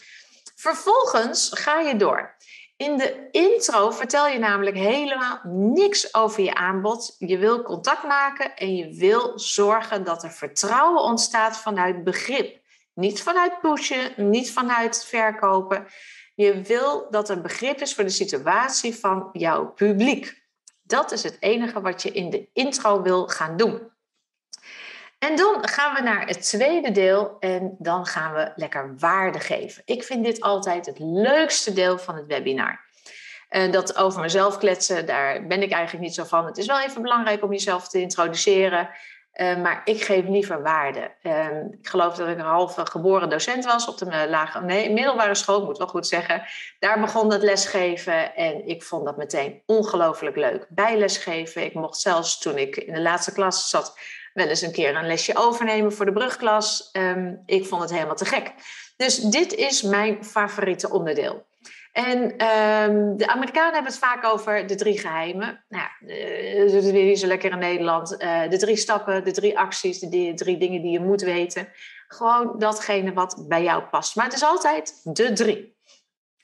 Vervolgens 0.55 1.49
ga 1.53 1.79
je 1.79 1.95
door. 1.95 2.35
In 2.75 2.97
de 2.97 3.27
intro 3.31 3.91
vertel 3.91 4.27
je 4.27 4.39
namelijk 4.39 4.77
helemaal 4.77 5.39
niks 5.73 6.13
over 6.13 6.43
je 6.43 6.55
aanbod. 6.55 7.15
Je 7.19 7.37
wil 7.37 7.61
contact 7.61 8.03
maken 8.03 8.55
en 8.55 8.75
je 8.75 8.93
wil 8.93 9.39
zorgen 9.39 10.03
dat 10.03 10.23
er 10.23 10.31
vertrouwen 10.31 11.01
ontstaat 11.01 11.57
vanuit 11.57 12.03
begrip. 12.03 12.65
Niet 12.97 13.21
vanuit 13.21 13.59
pushen, 13.59 14.29
niet 14.29 14.51
vanuit 14.51 15.05
verkopen. 15.05 15.87
Je 16.35 16.61
wil 16.61 17.11
dat 17.11 17.29
er 17.29 17.41
begrip 17.41 17.79
is 17.79 17.95
voor 17.95 18.03
de 18.03 18.09
situatie 18.09 18.95
van 18.95 19.29
jouw 19.31 19.65
publiek. 19.65 20.45
Dat 20.81 21.11
is 21.11 21.23
het 21.23 21.37
enige 21.39 21.81
wat 21.81 22.01
je 22.01 22.11
in 22.11 22.29
de 22.29 22.49
intro 22.53 23.01
wil 23.01 23.27
gaan 23.27 23.57
doen. 23.57 23.91
En 25.19 25.35
dan 25.35 25.67
gaan 25.67 25.93
we 25.93 26.01
naar 26.01 26.27
het 26.27 26.41
tweede 26.41 26.91
deel 26.91 27.37
en 27.39 27.75
dan 27.79 28.05
gaan 28.05 28.33
we 28.33 28.51
lekker 28.55 28.95
waarde 28.97 29.39
geven. 29.39 29.81
Ik 29.85 30.03
vind 30.03 30.25
dit 30.25 30.41
altijd 30.41 30.85
het 30.85 30.99
leukste 30.99 31.73
deel 31.73 31.97
van 31.97 32.15
het 32.15 32.25
webinar. 32.25 32.85
En 33.49 33.71
dat 33.71 33.97
over 33.97 34.21
mezelf 34.21 34.57
kletsen, 34.57 35.05
daar 35.05 35.47
ben 35.47 35.61
ik 35.61 35.71
eigenlijk 35.71 36.05
niet 36.05 36.15
zo 36.15 36.23
van. 36.23 36.45
Het 36.45 36.57
is 36.57 36.65
wel 36.65 36.81
even 36.81 37.01
belangrijk 37.01 37.43
om 37.43 37.51
jezelf 37.51 37.87
te 37.87 38.01
introduceren. 38.01 38.89
Uh, 39.41 39.57
maar 39.57 39.81
ik 39.83 40.03
geef 40.03 40.27
liever 40.27 40.61
waarde. 40.61 41.11
Uh, 41.23 41.47
ik 41.71 41.87
geloof 41.87 42.15
dat 42.15 42.27
ik 42.27 42.37
een 42.37 42.45
halve 42.45 42.85
geboren 42.85 43.29
docent 43.29 43.65
was 43.65 43.87
op 43.87 43.97
de 43.97 44.27
lage, 44.29 44.61
nee, 44.61 44.93
middelbare 44.93 45.35
school, 45.35 45.65
moet 45.65 45.77
wel 45.77 45.87
goed 45.87 46.07
zeggen. 46.07 46.43
Daar 46.79 46.99
begon 46.99 47.31
het 47.31 47.41
lesgeven 47.41 48.35
en 48.35 48.67
ik 48.67 48.83
vond 48.83 49.05
dat 49.05 49.17
meteen 49.17 49.61
ongelooflijk 49.65 50.35
leuk. 50.35 50.65
Bijlesgeven. 50.69 51.63
Ik 51.63 51.73
mocht 51.73 51.97
zelfs 51.97 52.39
toen 52.39 52.57
ik 52.57 52.75
in 52.75 52.93
de 52.93 53.01
laatste 53.01 53.33
klas 53.33 53.69
zat, 53.69 53.99
wel 54.33 54.47
eens 54.47 54.61
een 54.61 54.71
keer 54.71 54.95
een 54.95 55.07
lesje 55.07 55.35
overnemen 55.35 55.93
voor 55.93 56.05
de 56.05 56.13
brugklas. 56.13 56.89
Um, 56.93 57.43
ik 57.45 57.65
vond 57.65 57.81
het 57.81 57.91
helemaal 57.91 58.15
te 58.15 58.25
gek. 58.25 58.53
Dus 58.97 59.15
dit 59.15 59.53
is 59.53 59.81
mijn 59.81 60.25
favoriete 60.25 60.89
onderdeel. 60.89 61.45
En 61.97 62.21
um, 62.21 63.17
de 63.17 63.27
Amerikanen 63.27 63.73
hebben 63.73 63.91
het 63.91 64.01
vaak 64.01 64.23
over 64.23 64.67
de 64.67 64.75
drie 64.75 64.99
geheimen. 64.99 65.63
Nou, 65.69 65.87
uh, 66.01 66.71
dat 66.71 66.83
weer 66.83 67.15
zo 67.15 67.27
lekker 67.27 67.51
in 67.51 67.59
Nederland. 67.59 68.21
Uh, 68.23 68.49
de 68.49 68.57
drie 68.57 68.75
stappen, 68.75 69.23
de 69.23 69.31
drie 69.31 69.59
acties, 69.59 69.99
de 69.99 70.31
drie 70.35 70.57
dingen 70.57 70.81
die 70.81 70.91
je 70.91 70.99
moet 70.99 71.21
weten. 71.21 71.69
Gewoon 72.07 72.59
datgene 72.59 73.13
wat 73.13 73.45
bij 73.47 73.63
jou 73.63 73.83
past. 73.83 74.15
Maar 74.15 74.25
het 74.25 74.33
is 74.33 74.43
altijd 74.43 74.99
de 75.03 75.33
drie. 75.33 75.77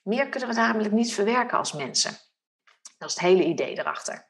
Meer 0.04 0.30
kunnen 0.30 0.50
we 0.50 0.56
namelijk 0.56 0.94
niet 0.94 1.14
verwerken 1.14 1.58
als 1.58 1.74
mensen. 1.74 2.12
Dat 2.98 3.10
is 3.10 3.16
het 3.16 3.24
hele 3.24 3.44
idee 3.44 3.80
erachter. 3.80 4.28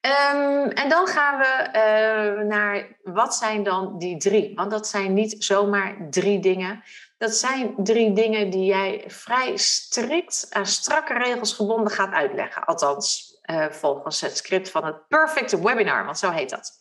Um, 0.00 0.70
en 0.70 0.88
dan 0.88 1.06
gaan 1.06 1.38
we 1.38 1.66
uh, 1.66 2.46
naar 2.46 2.98
wat 3.02 3.34
zijn 3.34 3.62
dan 3.62 3.98
die 3.98 4.16
drie? 4.16 4.54
Want 4.54 4.70
dat 4.70 4.86
zijn 4.86 5.14
niet 5.14 5.44
zomaar 5.44 5.96
drie 6.10 6.40
dingen. 6.40 6.82
Dat 7.20 7.34
zijn 7.34 7.74
drie 7.76 8.12
dingen 8.12 8.50
die 8.50 8.64
jij 8.64 9.04
vrij 9.06 9.56
strikt 9.56 10.46
aan 10.50 10.66
strakke 10.66 11.12
regels 11.12 11.52
gebonden 11.52 11.92
gaat 11.92 12.12
uitleggen. 12.12 12.64
Althans, 12.64 13.36
uh, 13.44 13.66
volgens 13.70 14.20
het 14.20 14.36
script 14.36 14.70
van 14.70 14.84
het 14.84 15.08
Perfect 15.08 15.62
Webinar, 15.62 16.04
want 16.04 16.18
zo 16.18 16.30
heet 16.30 16.50
dat. 16.50 16.78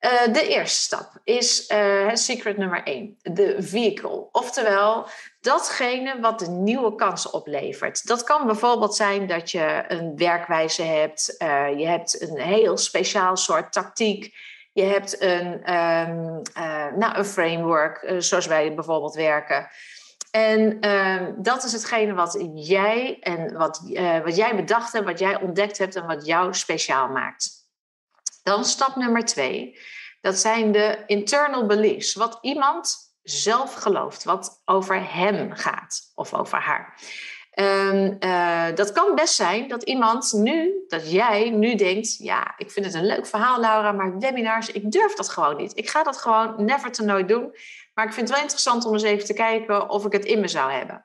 Uh, 0.00 0.32
de 0.32 0.48
eerste 0.48 0.80
stap 0.80 1.20
is 1.24 1.70
uh, 1.70 2.10
secret 2.12 2.56
nummer 2.56 2.82
één, 2.82 3.18
de 3.22 3.56
vehicle. 3.58 4.28
Oftewel, 4.30 5.06
datgene 5.40 6.20
wat 6.20 6.38
de 6.38 6.48
nieuwe 6.48 6.94
kansen 6.94 7.32
oplevert. 7.32 8.06
Dat 8.06 8.24
kan 8.24 8.46
bijvoorbeeld 8.46 8.94
zijn 8.94 9.26
dat 9.26 9.50
je 9.50 9.84
een 9.88 10.16
werkwijze 10.16 10.82
hebt, 10.82 11.34
je 11.76 11.86
hebt 11.86 12.20
een 12.20 12.38
heel 12.38 12.76
speciaal 12.76 13.36
soort 13.36 13.72
tactiek 13.72 14.34
je 14.72 14.82
hebt 14.82 15.20
een, 15.20 15.74
um, 15.74 16.42
uh, 16.58 16.92
nou, 16.96 17.16
een 17.16 17.24
framework, 17.24 18.02
uh, 18.02 18.20
zoals 18.20 18.46
wij 18.46 18.74
bijvoorbeeld 18.74 19.14
werken. 19.14 19.68
En 20.30 20.86
uh, 20.86 21.26
dat 21.36 21.64
is 21.64 21.72
hetgene 21.72 22.14
wat 22.14 22.48
jij, 22.54 23.18
en 23.20 23.56
wat, 23.56 23.82
uh, 23.84 24.20
wat 24.20 24.36
jij 24.36 24.56
bedacht 24.56 24.92
hebt, 24.92 25.04
wat 25.04 25.18
jij 25.18 25.40
ontdekt 25.40 25.78
hebt 25.78 25.96
en 25.96 26.06
wat 26.06 26.26
jou 26.26 26.54
speciaal 26.54 27.08
maakt. 27.08 27.50
Dan 28.42 28.64
stap 28.64 28.96
nummer 28.96 29.24
twee. 29.24 29.78
Dat 30.20 30.38
zijn 30.38 30.72
de 30.72 31.02
internal 31.06 31.66
beliefs. 31.66 32.14
Wat 32.14 32.38
iemand 32.40 32.96
zelf 33.22 33.74
gelooft, 33.74 34.24
wat 34.24 34.62
over 34.64 35.12
hem 35.14 35.52
gaat 35.52 36.00
of 36.14 36.34
over 36.34 36.58
haar. 36.58 36.98
Um, 37.60 38.16
uh, 38.20 38.66
dat 38.74 38.92
kan 38.92 39.14
best 39.14 39.34
zijn 39.34 39.68
dat 39.68 39.82
iemand 39.82 40.32
nu, 40.32 40.84
dat 40.88 41.10
jij 41.10 41.50
nu 41.50 41.74
denkt: 41.74 42.16
ja, 42.18 42.54
ik 42.56 42.70
vind 42.70 42.86
het 42.86 42.94
een 42.94 43.06
leuk 43.06 43.26
verhaal, 43.26 43.60
Laura, 43.60 43.92
maar 43.92 44.18
webinars, 44.18 44.70
ik 44.70 44.90
durf 44.90 45.14
dat 45.14 45.28
gewoon 45.28 45.56
niet. 45.56 45.76
Ik 45.76 45.88
ga 45.88 46.02
dat 46.02 46.16
gewoon 46.16 46.64
never 46.64 46.92
to 46.92 47.04
nooit 47.04 47.28
doen. 47.28 47.54
Maar 47.94 48.06
ik 48.06 48.12
vind 48.12 48.28
het 48.28 48.36
wel 48.36 48.46
interessant 48.46 48.84
om 48.84 48.92
eens 48.92 49.02
even 49.02 49.24
te 49.24 49.34
kijken 49.34 49.88
of 49.88 50.04
ik 50.04 50.12
het 50.12 50.24
in 50.24 50.40
me 50.40 50.48
zou 50.48 50.72
hebben. 50.72 51.04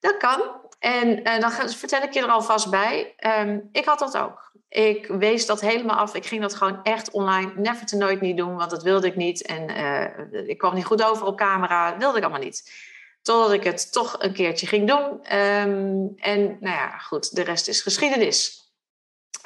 Dat 0.00 0.16
kan. 0.16 0.40
En 0.78 1.28
uh, 1.28 1.40
dan 1.40 1.50
vertel 1.70 2.02
ik 2.02 2.12
je 2.12 2.20
er 2.20 2.28
alvast 2.28 2.70
bij. 2.70 3.14
Um, 3.40 3.68
ik 3.72 3.84
had 3.84 3.98
dat 3.98 4.16
ook. 4.16 4.52
Ik 4.68 5.06
wees 5.06 5.46
dat 5.46 5.60
helemaal 5.60 5.96
af. 5.96 6.14
Ik 6.14 6.26
ging 6.26 6.40
dat 6.40 6.54
gewoon 6.54 6.82
echt 6.82 7.10
online 7.10 7.52
never 7.56 7.86
to 7.86 7.96
nooit 7.96 8.20
niet 8.20 8.36
doen, 8.36 8.56
want 8.56 8.70
dat 8.70 8.82
wilde 8.82 9.06
ik 9.06 9.16
niet. 9.16 9.46
En 9.46 9.70
uh, 9.70 10.48
ik 10.48 10.58
kwam 10.58 10.74
niet 10.74 10.84
goed 10.84 11.04
over 11.04 11.26
op 11.26 11.36
camera, 11.36 11.96
wilde 11.98 12.16
ik 12.16 12.22
allemaal 12.22 12.42
niet. 12.42 12.92
Totdat 13.24 13.52
ik 13.52 13.64
het 13.64 13.92
toch 13.92 14.16
een 14.18 14.32
keertje 14.32 14.66
ging 14.66 14.88
doen. 14.88 15.36
Um, 15.38 16.12
en 16.16 16.56
nou 16.60 16.76
ja, 16.76 16.98
goed, 16.98 17.34
de 17.34 17.42
rest 17.42 17.68
is 17.68 17.80
geschiedenis. 17.80 18.62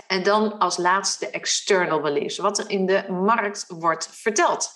En 0.06 0.22
dan 0.22 0.58
als 0.58 0.76
laatste 0.76 1.30
external 1.30 2.00
beliefs, 2.00 2.38
wat 2.38 2.58
er 2.58 2.70
in 2.70 2.86
de 2.86 3.04
markt 3.10 3.64
wordt 3.68 4.08
verteld. 4.12 4.72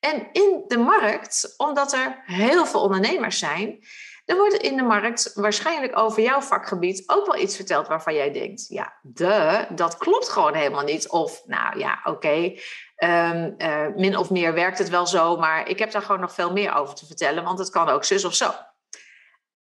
En 0.00 0.28
in 0.32 0.64
de 0.66 0.78
markt, 0.78 1.54
omdat 1.56 1.92
er 1.92 2.22
heel 2.26 2.66
veel 2.66 2.80
ondernemers 2.80 3.38
zijn, 3.38 3.84
Dan 4.26 4.36
wordt 4.36 4.54
in 4.54 4.76
de 4.76 4.82
markt 4.82 5.32
waarschijnlijk 5.34 5.98
over 5.98 6.22
jouw 6.22 6.40
vakgebied 6.40 7.02
ook 7.06 7.26
wel 7.26 7.36
iets 7.42 7.56
verteld 7.56 7.88
waarvan 7.88 8.14
jij 8.14 8.32
denkt: 8.32 8.66
ja, 8.68 8.98
de, 9.02 9.66
dat 9.70 9.96
klopt 9.96 10.28
gewoon 10.28 10.54
helemaal 10.54 10.84
niet. 10.84 11.08
Of, 11.08 11.42
nou 11.46 11.78
ja, 11.78 12.00
oké, 12.04 12.54
ehm, 12.96 13.52
eh, 13.58 13.86
min 13.96 14.16
of 14.16 14.30
meer 14.30 14.54
werkt 14.54 14.78
het 14.78 14.88
wel 14.88 15.06
zo, 15.06 15.36
maar 15.36 15.68
ik 15.68 15.78
heb 15.78 15.90
daar 15.90 16.02
gewoon 16.02 16.20
nog 16.20 16.32
veel 16.32 16.52
meer 16.52 16.74
over 16.74 16.94
te 16.94 17.06
vertellen, 17.06 17.44
want 17.44 17.58
het 17.58 17.70
kan 17.70 17.88
ook 17.88 18.04
zus 18.04 18.24
of 18.24 18.34
zo. 18.34 18.50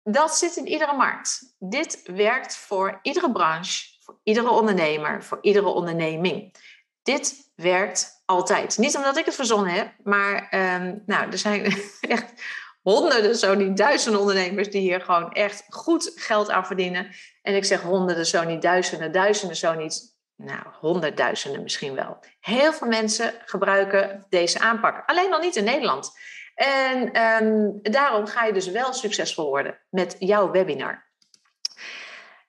Dat 0.03 0.35
zit 0.35 0.55
in 0.55 0.67
iedere 0.67 0.95
markt. 0.95 1.55
Dit 1.59 2.01
werkt 2.05 2.55
voor 2.55 2.99
iedere 3.01 3.31
branche, 3.31 3.83
voor 3.99 4.19
iedere 4.23 4.49
ondernemer, 4.49 5.23
voor 5.23 5.37
iedere 5.41 5.67
onderneming. 5.67 6.55
Dit 7.03 7.51
werkt 7.55 8.23
altijd. 8.25 8.77
Niet 8.77 8.95
omdat 8.95 9.17
ik 9.17 9.25
het 9.25 9.35
verzonnen 9.35 9.73
heb, 9.73 9.93
maar 10.03 10.47
ehm, 10.49 10.97
nou, 11.05 11.31
er 11.31 11.37
zijn 11.37 11.73
echt 12.01 12.33
honderden, 12.81 13.35
zo 13.35 13.55
niet 13.55 13.77
duizenden 13.77 14.19
ondernemers 14.19 14.69
die 14.69 14.81
hier 14.81 15.01
gewoon 15.01 15.31
echt 15.31 15.65
goed 15.69 16.11
geld 16.15 16.49
aan 16.49 16.65
verdienen. 16.65 17.07
En 17.41 17.55
ik 17.55 17.65
zeg 17.65 17.81
honderden, 17.81 18.25
zo 18.25 18.43
niet 18.43 18.61
duizenden, 18.61 19.11
duizenden, 19.11 19.57
zo 19.57 19.73
niet, 19.73 20.19
nou, 20.43 20.63
honderdduizenden 20.79 21.61
misschien 21.61 21.95
wel. 21.95 22.19
Heel 22.39 22.73
veel 22.73 22.87
mensen 22.87 23.33
gebruiken 23.45 24.25
deze 24.29 24.59
aanpak. 24.59 25.03
Alleen 25.05 25.29
nog 25.29 25.41
niet 25.41 25.55
in 25.55 25.63
Nederland. 25.63 26.11
En 26.55 27.11
ehm, 27.11 27.69
daarom 27.81 28.27
ga 28.27 28.45
je 28.45 28.53
dus 28.53 28.67
wel 28.67 28.93
succesvol 28.93 29.49
worden 29.49 29.79
met 29.89 30.15
jouw 30.19 30.51
webinar. 30.51 31.09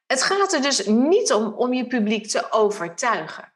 Het 0.06 0.22
gaat 0.22 0.52
er 0.52 0.62
dus 0.62 0.86
niet 0.86 1.32
om 1.32 1.54
om 1.54 1.72
je 1.72 1.86
publiek 1.86 2.26
te 2.28 2.50
overtuigen. 2.50 3.52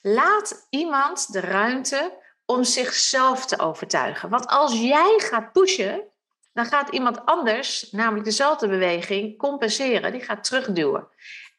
Laat 0.00 0.66
iemand 0.70 1.32
de 1.32 1.40
ruimte 1.40 2.18
om 2.44 2.64
zichzelf 2.64 3.46
te 3.46 3.58
overtuigen. 3.58 4.28
Want 4.28 4.46
als 4.46 4.80
jij 4.80 5.14
gaat 5.18 5.52
pushen, 5.52 6.04
dan 6.52 6.64
gaat 6.66 6.88
iemand 6.88 7.24
anders, 7.24 7.90
namelijk 7.90 8.24
dezelfde 8.24 8.68
beweging, 8.68 9.38
compenseren. 9.38 10.12
Die 10.12 10.20
gaat 10.20 10.44
terugduwen. 10.44 11.08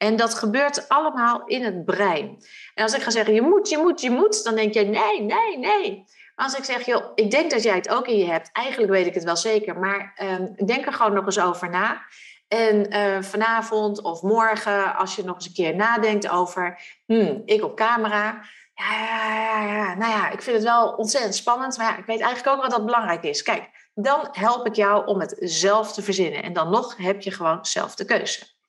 En 0.02 0.16
dat 0.16 0.34
gebeurt 0.34 0.90
allemaal 0.90 1.42
in 1.46 1.64
het 1.64 1.86
brein. 1.86 2.38
En 2.74 2.84
als 2.84 2.94
ik 2.94 3.02
ga 3.02 3.10
zeggen, 3.10 3.34
je 3.34 3.42
moet, 3.42 3.70
je 3.70 3.78
moet, 3.78 4.02
je 4.02 4.10
moet, 4.10 4.44
dan 4.44 4.56
denk 4.56 4.74
je, 4.74 4.82
nee, 4.82 5.22
nee, 5.22 5.58
nee. 5.58 6.04
Maar 6.36 6.46
als 6.46 6.58
ik 6.58 6.64
zeg, 6.64 6.86
joh, 6.86 7.12
ik 7.16 7.32
denk 7.32 7.52
dat 7.52 7.64
jij 7.64 7.76
het 7.76 7.90
ook 7.90 8.08
in 8.08 8.18
je 8.18 8.26
hebt. 8.26 8.50
Eigenlijk 8.52 8.92
weet 8.92 9.06
ik 9.06 9.14
het 9.14 9.24
wel 9.24 9.36
zeker, 9.36 9.80
maar 9.80 10.14
um, 10.24 10.66
denk 10.66 10.86
er 10.86 10.94
gewoon 10.94 11.14
nog 11.14 11.26
eens 11.26 11.40
over 11.40 11.70
na. 11.70 12.02
En 12.48 12.96
uh, 12.96 13.22
vanavond 13.22 14.02
of 14.02 14.22
morgen, 14.22 14.96
als 14.96 15.16
je 15.16 15.24
nog 15.24 15.36
eens 15.36 15.46
een 15.46 15.54
keer 15.54 15.76
nadenkt 15.76 16.30
over, 16.30 16.82
hmm, 17.06 17.42
ik 17.46 17.64
op 17.64 17.76
camera. 17.76 18.42
Ja, 18.74 18.92
ja, 19.00 19.64
ja, 19.64 19.74
ja, 19.74 19.96
nou 19.96 20.12
ja, 20.12 20.30
ik 20.30 20.42
vind 20.42 20.56
het 20.56 20.66
wel 20.66 20.90
ontzettend 20.90 21.36
spannend, 21.36 21.78
maar 21.78 21.92
ja, 21.92 21.98
ik 21.98 22.06
weet 22.06 22.20
eigenlijk 22.20 22.56
ook 22.56 22.62
wat 22.62 22.72
dat 22.72 22.86
belangrijk 22.86 23.24
is. 23.24 23.44
Kijk, 23.44 23.90
dan 23.94 24.28
help 24.32 24.66
ik 24.66 24.76
jou 24.76 25.06
om 25.06 25.20
het 25.20 25.36
zelf 25.40 25.94
te 25.94 26.02
verzinnen. 26.02 26.44
En 26.44 26.54
dan 26.54 26.70
nog 26.70 26.98
heb 26.98 27.22
je 27.22 27.32
gewoon 27.32 27.66
zelf 27.66 27.96
de 27.96 28.06
keuze. 28.06 28.60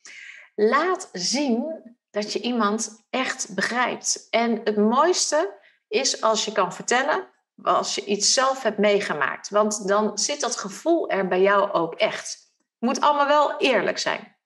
Laat 0.54 1.08
zien 1.12 1.82
dat 2.10 2.32
je 2.32 2.40
iemand 2.40 3.04
echt 3.10 3.54
begrijpt. 3.54 4.26
En 4.30 4.60
het 4.64 4.76
mooiste 4.76 5.60
is 5.88 6.20
als 6.22 6.44
je 6.44 6.52
kan 6.52 6.72
vertellen 6.72 7.30
als 7.62 7.94
je 7.94 8.04
iets 8.04 8.32
zelf 8.32 8.62
hebt 8.62 8.78
meegemaakt. 8.78 9.48
Want 9.48 9.88
dan 9.88 10.18
zit 10.18 10.40
dat 10.40 10.56
gevoel 10.56 11.10
er 11.10 11.28
bij 11.28 11.40
jou 11.40 11.70
ook 11.72 11.94
echt. 11.94 12.38
Moet 12.78 13.00
allemaal 13.00 13.26
wel 13.26 13.56
eerlijk 13.58 13.98
zijn. 13.98 14.36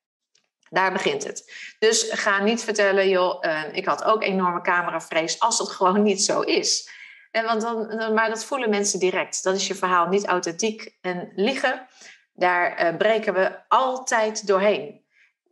Daar 0.69 0.93
begint 0.93 1.25
het. 1.25 1.53
Dus 1.79 2.11
ga 2.11 2.43
niet 2.43 2.65
vertellen, 2.65 3.09
joh, 3.09 3.45
uh, 3.45 3.63
ik 3.73 3.85
had 3.87 4.05
ook 4.05 4.23
enorme 4.23 4.61
cameravrees, 4.61 5.41
als 5.41 5.59
het 5.59 5.69
gewoon 5.69 6.03
niet 6.03 6.23
zo 6.23 6.41
is. 6.41 6.91
En 7.31 7.45
want 7.45 7.61
dan, 7.61 8.15
maar 8.15 8.29
dat 8.29 8.45
voelen 8.45 8.71
mensen 8.71 8.99
direct. 8.99 9.43
Dat 9.43 9.55
is 9.55 9.67
je 9.67 9.75
verhaal 9.75 10.07
niet 10.07 10.27
authentiek. 10.27 10.97
En 11.01 11.33
liegen, 11.35 11.87
daar 12.33 12.85
uh, 12.85 12.97
breken 12.97 13.35
we 13.35 13.69
altijd 13.69 14.47
doorheen. 14.47 15.06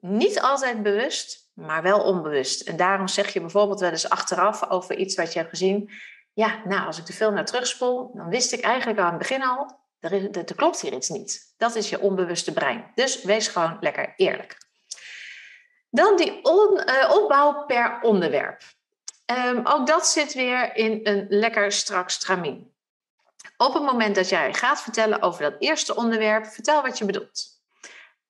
Niet 0.07 0.41
altijd 0.41 0.83
bewust, 0.83 1.51
maar 1.55 1.83
wel 1.83 2.03
onbewust. 2.03 2.61
En 2.61 2.77
daarom 2.77 3.09
zeg 3.09 3.33
je 3.33 3.41
bijvoorbeeld 3.41 3.81
wel 3.81 3.91
eens 3.91 4.09
achteraf 4.09 4.71
over 4.71 4.97
iets 4.97 5.15
wat 5.15 5.33
je 5.33 5.39
hebt 5.39 5.51
gezien. 5.51 5.91
Ja, 6.33 6.63
nou, 6.65 6.87
als 6.87 6.99
ik 6.99 7.07
de 7.07 7.13
film 7.13 7.35
naar 7.35 7.45
terugspoel, 7.45 8.11
dan 8.15 8.29
wist 8.29 8.53
ik 8.53 8.61
eigenlijk 8.61 8.99
aan 8.99 9.09
het 9.09 9.19
begin 9.19 9.43
al, 9.43 9.79
er, 10.01 10.31
er 10.31 10.55
klopt 10.55 10.81
hier 10.81 10.93
iets 10.93 11.09
niet. 11.09 11.55
Dat 11.57 11.75
is 11.75 11.89
je 11.89 12.01
onbewuste 12.01 12.53
brein. 12.53 12.91
Dus 12.95 13.23
wees 13.23 13.49
gewoon 13.49 13.77
lekker 13.81 14.13
eerlijk. 14.17 14.59
Dan 15.91 16.17
die 16.17 16.41
uh, 16.43 17.11
opbouw 17.11 17.65
per 17.67 17.99
onderwerp. 18.03 18.63
Um, 19.27 19.67
ook 19.67 19.87
dat 19.87 20.07
zit 20.07 20.35
weer 20.35 20.77
in 20.77 21.01
een 21.03 21.27
lekker 21.29 21.73
strak 21.73 22.11
stramien. 22.11 22.73
Op 23.57 23.75
het 23.75 23.83
moment 23.83 24.15
dat 24.15 24.29
jij 24.29 24.55
gaat 24.55 24.83
vertellen 24.83 25.23
over 25.23 25.43
dat 25.43 25.55
eerste 25.59 25.97
onderwerp, 25.97 26.47
vertel 26.47 26.83
wat 26.83 26.99
je 26.99 27.05
bedoelt. 27.05 27.54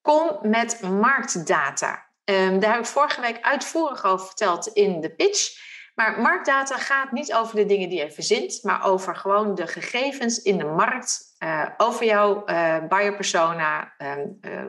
Kom 0.04 0.38
met 0.42 0.80
marktdata. 0.82 2.06
Um, 2.24 2.60
daar 2.60 2.70
heb 2.70 2.80
ik 2.80 2.86
vorige 2.86 3.20
week 3.20 3.38
uitvoerig 3.40 4.04
over 4.04 4.26
verteld 4.26 4.66
in 4.66 5.00
de 5.00 5.14
pitch. 5.14 5.62
Maar 5.94 6.20
marktdata 6.20 6.78
gaat 6.78 7.12
niet 7.12 7.34
over 7.34 7.56
de 7.56 7.66
dingen 7.66 7.88
die 7.88 7.98
je 7.98 8.10
verzint, 8.10 8.62
maar 8.62 8.84
over 8.84 9.16
gewoon 9.16 9.54
de 9.54 9.66
gegevens 9.66 10.42
in 10.42 10.58
de 10.58 10.64
markt, 10.64 11.36
uh, 11.38 11.66
over 11.76 12.04
jouw 12.04 12.42
uh, 12.46 12.76
buyer 12.88 13.16
persona, 13.16 13.94
uh, 13.98 14.64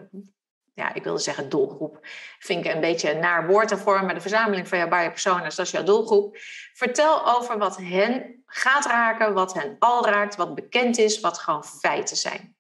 ja, 0.74 0.94
ik 0.94 1.04
wilde 1.04 1.20
zeggen 1.20 1.50
doelgroep. 1.50 2.00
Vind 2.40 2.66
ik 2.66 2.74
een 2.74 2.82
beetje 2.82 3.12
een 3.12 3.20
naar 3.20 3.48
woord 3.48 3.70
daarvoor, 3.70 4.04
maar 4.04 4.14
de 4.14 4.22
verzameling 4.22 4.68
van 4.68 4.78
jouw 4.78 4.88
buyer 4.88 5.12
personas, 5.12 5.56
dat 5.56 5.66
is 5.66 5.72
jouw 5.72 5.84
doelgroep. 5.84 6.38
Vertel 6.74 7.36
over 7.36 7.58
wat 7.58 7.78
hen 7.78 8.44
gaat 8.46 8.86
raken, 8.86 9.34
wat 9.34 9.54
hen 9.54 9.76
al 9.80 10.08
raakt, 10.08 10.36
wat 10.36 10.56
bekend 10.56 10.98
is, 10.98 11.20
wat 11.20 11.38
gewoon 11.38 11.66
feiten 11.66 12.18
zijn. 12.18 12.56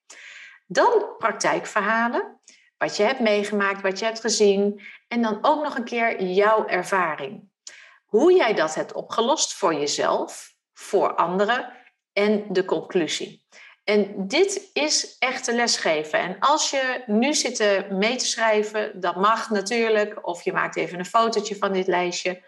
Dan 0.67 1.05
praktijkverhalen, 1.17 2.39
wat 2.77 2.97
je 2.97 3.03
hebt 3.03 3.19
meegemaakt, 3.19 3.81
wat 3.81 3.99
je 3.99 4.05
hebt 4.05 4.19
gezien. 4.19 4.81
En 5.07 5.21
dan 5.21 5.37
ook 5.41 5.63
nog 5.63 5.77
een 5.77 5.83
keer 5.83 6.23
jouw 6.23 6.67
ervaring. 6.67 7.49
Hoe 8.05 8.33
jij 8.33 8.53
dat 8.53 8.75
hebt 8.75 8.93
opgelost 8.93 9.53
voor 9.53 9.73
jezelf, 9.73 10.53
voor 10.73 11.15
anderen 11.15 11.73
en 12.13 12.45
de 12.49 12.65
conclusie. 12.65 13.43
En 13.83 14.27
dit 14.27 14.69
is 14.73 15.17
echte 15.19 15.55
lesgeven. 15.55 16.19
En 16.19 16.39
als 16.39 16.69
je 16.69 17.03
nu 17.05 17.33
zit 17.33 17.89
mee 17.89 18.15
te 18.15 18.25
schrijven, 18.25 18.99
dat 18.99 19.15
mag 19.15 19.49
natuurlijk. 19.49 20.27
Of 20.27 20.43
je 20.43 20.53
maakt 20.53 20.75
even 20.75 20.99
een 20.99 21.05
fotootje 21.05 21.55
van 21.55 21.73
dit 21.73 21.87
lijstje. 21.87 22.43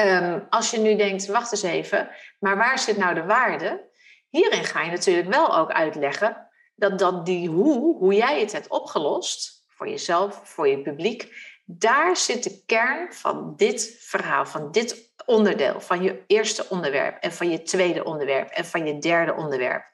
Um, 0.00 0.46
als 0.50 0.70
je 0.70 0.78
nu 0.78 0.96
denkt, 0.96 1.26
wacht 1.26 1.52
eens 1.52 1.62
even, 1.62 2.10
maar 2.38 2.56
waar 2.56 2.78
zit 2.78 2.96
nou 2.96 3.14
de 3.14 3.24
waarde? 3.24 3.88
Hierin 4.28 4.64
ga 4.64 4.82
je 4.82 4.90
natuurlijk 4.90 5.28
wel 5.28 5.56
ook 5.56 5.70
uitleggen 5.70 6.47
dat, 6.78 6.98
dat 6.98 7.26
die 7.26 7.48
hoe, 7.48 7.96
hoe 7.96 8.14
jij 8.14 8.40
het 8.40 8.52
hebt 8.52 8.68
opgelost, 8.68 9.64
voor 9.68 9.88
jezelf, 9.88 10.40
voor 10.44 10.68
je 10.68 10.82
publiek, 10.82 11.34
daar 11.64 12.16
zit 12.16 12.42
de 12.42 12.62
kern 12.66 13.12
van 13.12 13.54
dit 13.56 13.96
verhaal, 14.00 14.46
van 14.46 14.70
dit 14.70 15.12
onderdeel, 15.26 15.80
van 15.80 16.02
je 16.02 16.22
eerste 16.26 16.66
onderwerp 16.68 17.22
en 17.22 17.32
van 17.32 17.50
je 17.50 17.62
tweede 17.62 18.04
onderwerp 18.04 18.48
en 18.48 18.64
van 18.64 18.86
je 18.86 18.98
derde 18.98 19.34
onderwerp. 19.34 19.84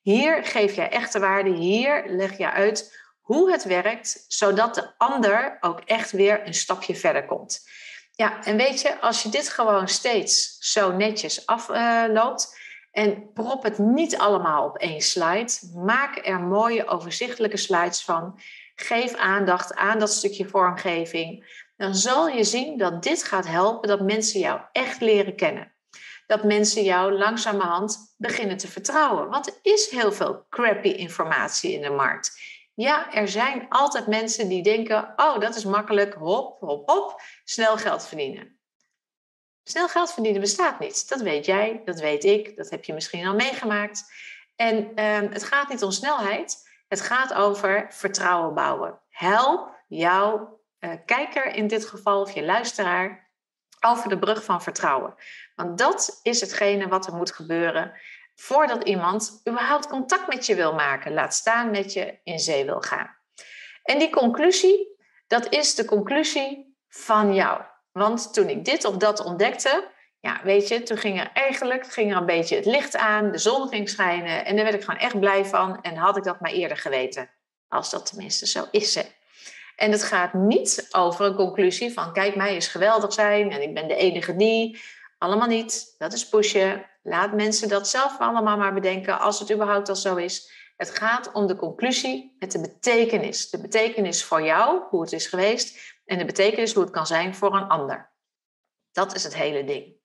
Hier 0.00 0.44
geef 0.44 0.74
jij 0.74 0.90
echte 0.90 1.18
waarde, 1.18 1.50
hier 1.50 2.04
leg 2.06 2.38
je 2.38 2.50
uit 2.50 2.96
hoe 3.20 3.50
het 3.50 3.64
werkt, 3.64 4.24
zodat 4.28 4.74
de 4.74 4.92
ander 4.98 5.56
ook 5.60 5.80
echt 5.80 6.10
weer 6.10 6.46
een 6.46 6.54
stapje 6.54 6.94
verder 6.96 7.26
komt. 7.26 7.68
Ja, 8.12 8.44
en 8.44 8.56
weet 8.56 8.80
je, 8.80 9.00
als 9.00 9.22
je 9.22 9.28
dit 9.28 9.48
gewoon 9.48 9.88
steeds 9.88 10.56
zo 10.58 10.92
netjes 10.92 11.46
afloopt 11.46 12.56
en 12.90 13.32
prop 13.32 13.62
het 13.62 13.78
niet 13.78 14.18
allemaal 14.18 14.64
op 14.64 14.76
één 14.76 15.00
slide, 15.00 15.52
maak 15.74 16.26
er 16.26 16.40
mooie 16.40 16.86
overzichtelijke 16.86 17.56
slides 17.56 18.04
van. 18.04 18.40
Geef 18.74 19.14
aandacht 19.14 19.74
aan 19.74 19.98
dat 19.98 20.12
stukje 20.12 20.48
vormgeving. 20.48 21.56
Dan 21.76 21.94
zal 21.94 22.28
je 22.28 22.44
zien 22.44 22.78
dat 22.78 23.02
dit 23.02 23.24
gaat 23.24 23.46
helpen 23.46 23.88
dat 23.88 24.00
mensen 24.00 24.40
jou 24.40 24.60
echt 24.72 25.00
leren 25.00 25.36
kennen 25.36 25.72
dat 26.28 26.44
mensen 26.44 26.82
jou 26.82 27.12
langzamerhand 27.12 28.14
beginnen 28.16 28.56
te 28.56 28.68
vertrouwen. 28.68 29.28
Want 29.28 29.46
er 29.46 29.54
is 29.62 29.90
heel 29.90 30.12
veel 30.12 30.46
crappy 30.48 30.88
informatie 30.88 31.72
in 31.72 31.82
de 31.82 31.90
markt. 31.90 32.40
Ja, 32.74 33.12
er 33.12 33.28
zijn 33.28 33.66
altijd 33.68 34.06
mensen 34.06 34.48
die 34.48 34.62
denken: 34.62 35.12
oh, 35.16 35.38
dat 35.38 35.56
is 35.56 35.64
makkelijk, 35.64 36.14
hop, 36.14 36.60
hop, 36.60 36.88
hop, 36.88 37.20
snel 37.44 37.76
geld 37.76 38.06
verdienen. 38.06 38.57
Snel 39.68 39.88
geld 39.88 40.12
verdienen 40.12 40.40
bestaat 40.40 40.78
niet. 40.78 41.08
Dat 41.08 41.20
weet 41.20 41.46
jij, 41.46 41.82
dat 41.84 42.00
weet 42.00 42.24
ik, 42.24 42.56
dat 42.56 42.70
heb 42.70 42.84
je 42.84 42.92
misschien 42.92 43.26
al 43.26 43.34
meegemaakt. 43.34 44.12
En 44.56 44.76
uh, 44.94 45.30
het 45.32 45.44
gaat 45.44 45.68
niet 45.68 45.82
om 45.82 45.90
snelheid, 45.90 46.68
het 46.88 47.00
gaat 47.00 47.34
over 47.34 47.86
vertrouwen 47.90 48.54
bouwen. 48.54 49.00
Help 49.10 49.76
jouw 49.88 50.60
uh, 50.80 50.92
kijker 51.06 51.46
in 51.54 51.66
dit 51.66 51.86
geval, 51.86 52.20
of 52.20 52.30
je 52.30 52.44
luisteraar, 52.44 53.30
over 53.80 54.08
de 54.08 54.18
brug 54.18 54.44
van 54.44 54.62
vertrouwen. 54.62 55.14
Want 55.54 55.78
dat 55.78 56.20
is 56.22 56.40
hetgene 56.40 56.88
wat 56.88 57.06
er 57.06 57.14
moet 57.14 57.32
gebeuren 57.32 57.92
voordat 58.34 58.84
iemand 58.84 59.40
überhaupt 59.48 59.88
contact 59.88 60.28
met 60.28 60.46
je 60.46 60.54
wil 60.54 60.74
maken, 60.74 61.12
laat 61.12 61.34
staan 61.34 61.70
met 61.70 61.92
je 61.92 62.18
in 62.24 62.38
zee 62.38 62.64
wil 62.64 62.80
gaan. 62.80 63.16
En 63.82 63.98
die 63.98 64.10
conclusie, 64.10 64.96
dat 65.26 65.52
is 65.52 65.74
de 65.74 65.84
conclusie 65.84 66.76
van 66.88 67.34
jou. 67.34 67.62
Want 67.98 68.34
toen 68.34 68.48
ik 68.48 68.64
dit 68.64 68.84
of 68.84 68.96
dat 68.96 69.24
ontdekte, 69.24 69.88
ja, 70.20 70.40
weet 70.42 70.68
je, 70.68 70.82
toen 70.82 70.96
ging 70.96 71.20
er 71.20 71.30
eigenlijk 71.34 71.92
ging 71.92 72.10
er 72.10 72.16
een 72.16 72.26
beetje 72.26 72.56
het 72.56 72.66
licht 72.66 72.96
aan, 72.96 73.32
de 73.32 73.38
zon 73.38 73.68
ging 73.68 73.88
schijnen 73.88 74.44
en 74.44 74.56
daar 74.56 74.64
werd 74.64 74.76
ik 74.76 74.84
gewoon 74.84 75.00
echt 75.00 75.20
blij 75.20 75.44
van 75.44 75.82
en 75.82 75.96
had 75.96 76.16
ik 76.16 76.24
dat 76.24 76.40
maar 76.40 76.50
eerder 76.50 76.76
geweten. 76.76 77.30
Als 77.68 77.90
dat 77.90 78.06
tenminste 78.06 78.46
zo 78.46 78.66
is. 78.70 78.96
En 79.76 79.90
het 79.90 80.02
gaat 80.02 80.34
niet 80.34 80.88
over 80.90 81.26
een 81.26 81.34
conclusie 81.34 81.92
van 81.92 82.12
kijk, 82.12 82.36
mij 82.36 82.56
is 82.56 82.68
geweldig 82.68 83.12
zijn 83.12 83.50
en 83.50 83.62
ik 83.62 83.74
ben 83.74 83.88
de 83.88 83.94
enige 83.94 84.36
die. 84.36 84.80
Allemaal 85.18 85.48
niet. 85.48 85.94
Dat 85.98 86.12
is 86.12 86.28
pushen. 86.28 86.86
Laat 87.02 87.32
mensen 87.32 87.68
dat 87.68 87.88
zelf 87.88 88.18
allemaal 88.18 88.56
maar 88.56 88.74
bedenken 88.74 89.18
als 89.20 89.38
het 89.38 89.52
überhaupt 89.52 89.88
al 89.88 89.96
zo 89.96 90.16
is. 90.16 90.52
Het 90.76 90.90
gaat 90.90 91.32
om 91.32 91.46
de 91.46 91.56
conclusie 91.56 92.36
met 92.38 92.52
de 92.52 92.60
betekenis. 92.60 93.50
De 93.50 93.60
betekenis 93.60 94.24
voor 94.24 94.42
jou, 94.42 94.82
hoe 94.90 95.00
het 95.00 95.12
is 95.12 95.26
geweest, 95.26 95.97
en 96.08 96.18
de 96.18 96.24
betekenis 96.24 96.74
hoe 96.74 96.82
het 96.82 96.92
kan 96.92 97.06
zijn 97.06 97.34
voor 97.34 97.54
een 97.54 97.68
ander. 97.68 98.10
Dat 98.92 99.14
is 99.14 99.24
het 99.24 99.34
hele 99.34 99.64
ding. 99.64 99.96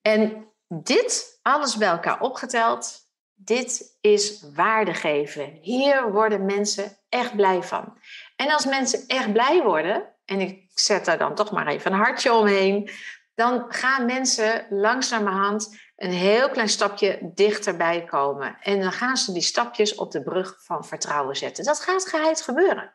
En 0.00 0.52
dit, 0.68 1.38
alles 1.42 1.76
bij 1.76 1.88
elkaar 1.88 2.20
opgeteld, 2.20 3.00
dit 3.34 3.98
is 4.00 4.44
waarde 4.54 4.94
geven. 4.94 5.58
Hier 5.60 6.12
worden 6.12 6.44
mensen 6.44 6.96
echt 7.08 7.36
blij 7.36 7.62
van. 7.62 7.98
En 8.36 8.50
als 8.50 8.64
mensen 8.64 9.06
echt 9.06 9.32
blij 9.32 9.62
worden, 9.62 10.14
en 10.24 10.40
ik 10.40 10.70
zet 10.74 11.04
daar 11.04 11.18
dan 11.18 11.34
toch 11.34 11.50
maar 11.50 11.66
even 11.66 11.92
een 11.92 11.98
hartje 11.98 12.32
omheen, 12.32 12.90
dan 13.34 13.64
gaan 13.68 14.04
mensen 14.04 14.66
langzamerhand 14.70 15.80
een 15.96 16.12
heel 16.12 16.50
klein 16.50 16.68
stapje 16.68 17.30
dichterbij 17.34 18.04
komen. 18.04 18.56
En 18.60 18.80
dan 18.80 18.92
gaan 18.92 19.16
ze 19.16 19.32
die 19.32 19.42
stapjes 19.42 19.94
op 19.94 20.10
de 20.10 20.22
brug 20.22 20.64
van 20.64 20.84
vertrouwen 20.84 21.36
zetten. 21.36 21.64
Dat 21.64 21.80
gaat 21.80 22.08
geheid 22.08 22.42
gebeuren. 22.42 22.94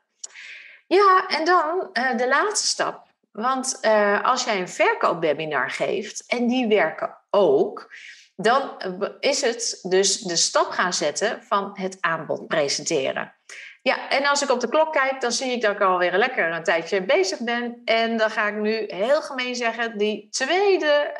Ja, 0.88 1.28
en 1.28 1.46
dan 1.46 1.90
uh, 1.94 2.18
de 2.18 2.28
laatste 2.28 2.68
stap. 2.68 3.06
Want 3.32 3.78
uh, 3.82 4.24
als 4.24 4.44
jij 4.44 4.60
een 4.60 4.70
verkoopwebinar 4.70 5.70
geeft, 5.72 6.24
en 6.28 6.48
die 6.48 6.68
werken 6.68 7.18
ook, 7.30 7.94
dan 8.36 8.78
is 9.20 9.42
het 9.42 9.80
dus 9.82 10.20
de 10.20 10.36
stap 10.36 10.66
gaan 10.66 10.94
zetten 10.94 11.44
van 11.44 11.72
het 11.74 11.98
aanbod 12.00 12.48
presenteren. 12.48 13.36
Ja, 13.82 14.10
en 14.10 14.26
als 14.26 14.42
ik 14.42 14.50
op 14.52 14.60
de 14.60 14.70
klok 14.70 14.94
kijk, 14.94 15.22
dan 15.22 15.32
zie 15.32 15.52
ik 15.52 15.62
dat 15.62 15.72
ik 15.72 15.82
alweer 15.82 16.18
lekker 16.18 16.52
een 16.52 16.64
tijdje 16.64 17.06
bezig 17.06 17.40
ben. 17.40 17.82
En 17.86 18.18
dan 18.18 18.30
ga 18.30 18.48
ik 18.48 18.56
nu 18.56 18.84
heel 18.88 19.22
gemeen 19.22 19.56
zeggen, 19.56 19.98
die 19.98 20.28
tweede, 20.30 21.14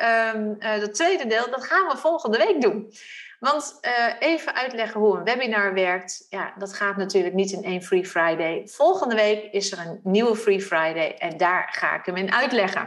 uh, 0.58 0.80
dat 0.80 0.94
tweede 0.94 1.26
deel, 1.26 1.50
dat 1.50 1.64
gaan 1.64 1.86
we 1.88 1.96
volgende 1.96 2.38
week 2.38 2.60
doen. 2.60 2.92
Want 3.38 3.78
uh, 3.82 4.14
even 4.18 4.54
uitleggen 4.54 5.00
hoe 5.00 5.16
een 5.16 5.24
webinar 5.24 5.74
werkt. 5.74 6.26
Ja, 6.28 6.52
dat 6.58 6.74
gaat 6.74 6.96
natuurlijk 6.96 7.34
niet 7.34 7.52
in 7.52 7.64
één 7.64 7.82
Free 7.82 8.06
Friday. 8.06 8.62
Volgende 8.66 9.14
week 9.14 9.52
is 9.52 9.72
er 9.72 9.78
een 9.78 10.00
nieuwe 10.02 10.36
Free 10.36 10.60
Friday 10.60 11.14
en 11.18 11.36
daar 11.36 11.68
ga 11.72 11.94
ik 11.94 12.06
hem 12.06 12.16
in 12.16 12.32
uitleggen. 12.32 12.86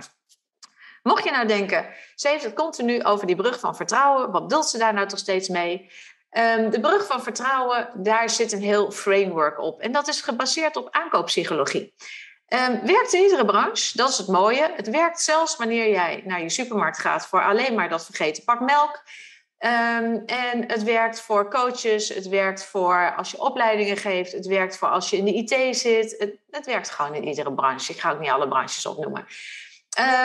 Mocht 1.03 1.23
je 1.23 1.31
nou 1.31 1.47
denken, 1.47 1.85
ze 2.15 2.27
heeft 2.27 2.43
het 2.43 2.53
continu 2.53 3.03
over 3.03 3.27
die 3.27 3.35
brug 3.35 3.59
van 3.59 3.75
vertrouwen. 3.75 4.31
Wat 4.31 4.47
bedoelt 4.47 4.69
ze 4.69 4.77
daar 4.77 4.93
nou 4.93 5.07
toch 5.07 5.19
steeds 5.19 5.47
mee? 5.49 5.91
Um, 6.31 6.69
de 6.69 6.79
brug 6.79 7.05
van 7.05 7.23
vertrouwen, 7.23 7.89
daar 7.95 8.29
zit 8.29 8.51
een 8.51 8.61
heel 8.61 8.91
framework 8.91 9.59
op. 9.59 9.81
En 9.81 9.91
dat 9.91 10.07
is 10.07 10.21
gebaseerd 10.21 10.75
op 10.75 10.87
aankooppsychologie. 10.91 11.93
Um, 12.47 12.85
werkt 12.85 13.13
in 13.13 13.21
iedere 13.21 13.45
branche, 13.45 13.97
dat 13.97 14.09
is 14.09 14.17
het 14.17 14.27
mooie. 14.27 14.71
Het 14.75 14.89
werkt 14.89 15.21
zelfs 15.21 15.55
wanneer 15.55 15.89
jij 15.89 16.21
naar 16.25 16.41
je 16.41 16.49
supermarkt 16.49 16.99
gaat 16.99 17.27
voor 17.27 17.43
alleen 17.43 17.75
maar 17.75 17.89
dat 17.89 18.05
vergeten 18.05 18.43
pak 18.43 18.59
melk. 18.59 19.03
Um, 19.63 20.23
en 20.25 20.63
het 20.67 20.83
werkt 20.83 21.21
voor 21.21 21.49
coaches, 21.49 22.09
het 22.09 22.27
werkt 22.27 22.65
voor 22.65 23.15
als 23.15 23.31
je 23.31 23.41
opleidingen 23.41 23.97
geeft, 23.97 24.31
het 24.31 24.45
werkt 24.45 24.77
voor 24.77 24.87
als 24.87 25.09
je 25.09 25.17
in 25.17 25.25
de 25.25 25.33
IT 25.33 25.77
zit. 25.77 26.15
Het, 26.17 26.35
het 26.49 26.65
werkt 26.65 26.89
gewoon 26.89 27.15
in 27.15 27.27
iedere 27.27 27.53
branche. 27.53 27.91
Ik 27.91 27.99
ga 27.99 28.11
ook 28.11 28.19
niet 28.19 28.29
alle 28.29 28.47
branches 28.47 28.85
opnoemen. 28.85 29.25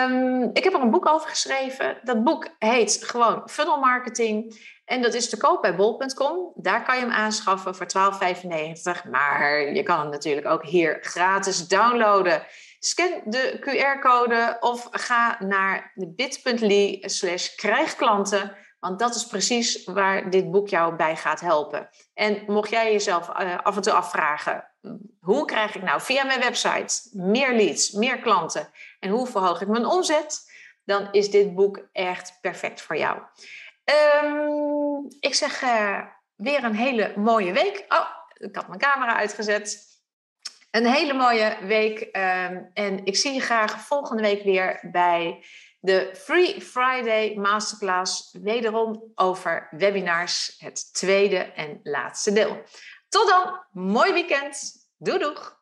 Um, 0.08 0.50
ik 0.52 0.64
heb 0.64 0.72
er 0.72 0.80
een 0.80 0.90
boek 0.90 1.08
over 1.08 1.28
geschreven. 1.28 1.98
Dat 2.02 2.24
boek 2.24 2.48
heet 2.58 3.04
gewoon 3.04 3.42
Funnel 3.48 3.78
Marketing. 3.78 4.56
En 4.84 5.02
dat 5.02 5.14
is 5.14 5.28
te 5.28 5.36
koop 5.36 5.62
bij 5.62 5.76
bol.com. 5.76 6.52
Daar 6.54 6.84
kan 6.84 6.94
je 6.94 7.00
hem 7.00 7.10
aanschaffen 7.10 7.74
voor 7.74 7.86
12,95. 9.04 9.10
Maar 9.10 9.74
je 9.74 9.82
kan 9.82 9.98
hem 9.98 10.08
natuurlijk 10.08 10.46
ook 10.46 10.64
hier 10.64 10.98
gratis 11.00 11.68
downloaden. 11.68 12.46
Scan 12.78 13.20
de 13.24 13.58
QR-code 13.60 14.56
of 14.60 14.88
ga 14.90 15.36
naar 15.38 15.92
bit.ly 15.94 17.02
slash 17.06 17.54
krijgklanten. 17.54 18.56
Want 18.78 18.98
dat 18.98 19.14
is 19.14 19.26
precies 19.26 19.84
waar 19.84 20.30
dit 20.30 20.50
boek 20.50 20.68
jou 20.68 20.96
bij 20.96 21.16
gaat 21.16 21.40
helpen. 21.40 21.88
En 22.14 22.42
mocht 22.46 22.70
jij 22.70 22.92
jezelf 22.92 23.28
uh, 23.28 23.58
af 23.62 23.76
en 23.76 23.82
toe 23.82 23.92
afvragen: 23.92 24.68
hoe 25.20 25.44
krijg 25.44 25.74
ik 25.74 25.82
nou 25.82 26.00
via 26.00 26.24
mijn 26.24 26.40
website 26.40 27.08
meer 27.12 27.54
leads, 27.54 27.90
meer 27.90 28.18
klanten 28.18 28.68
en 29.00 29.10
hoe 29.10 29.26
verhoog 29.26 29.60
ik 29.60 29.68
mijn 29.68 29.86
omzet? 29.86 30.54
Dan 30.84 31.08
is 31.10 31.30
dit 31.30 31.54
boek 31.54 31.88
echt 31.92 32.38
perfect 32.40 32.82
voor 32.82 32.96
jou. 32.96 33.20
Um, 34.24 35.06
ik 35.20 35.34
zeg 35.34 35.62
uh, 35.62 36.00
weer 36.36 36.64
een 36.64 36.74
hele 36.74 37.12
mooie 37.16 37.52
week. 37.52 37.84
Oh, 37.88 38.08
ik 38.34 38.56
had 38.56 38.68
mijn 38.68 38.80
camera 38.80 39.16
uitgezet. 39.16 39.84
Een 40.70 40.86
hele 40.86 41.12
mooie 41.12 41.56
week. 41.62 42.00
Um, 42.00 42.70
en 42.74 43.04
ik 43.04 43.16
zie 43.16 43.32
je 43.32 43.40
graag 43.40 43.80
volgende 43.80 44.22
week 44.22 44.42
weer 44.42 44.78
bij 44.82 45.44
de 45.86 46.10
Free 46.14 46.60
Friday 46.60 47.34
Masterclass. 47.34 48.36
Wederom 48.42 49.12
over 49.14 49.68
webinars. 49.70 50.54
Het 50.58 50.94
tweede 50.94 51.38
en 51.38 51.80
laatste 51.82 52.32
deel. 52.32 52.62
Tot 53.08 53.28
dan. 53.28 53.64
Mooi 53.72 54.12
weekend. 54.12 54.72
Doei 54.96 55.18
doeg. 55.18 55.55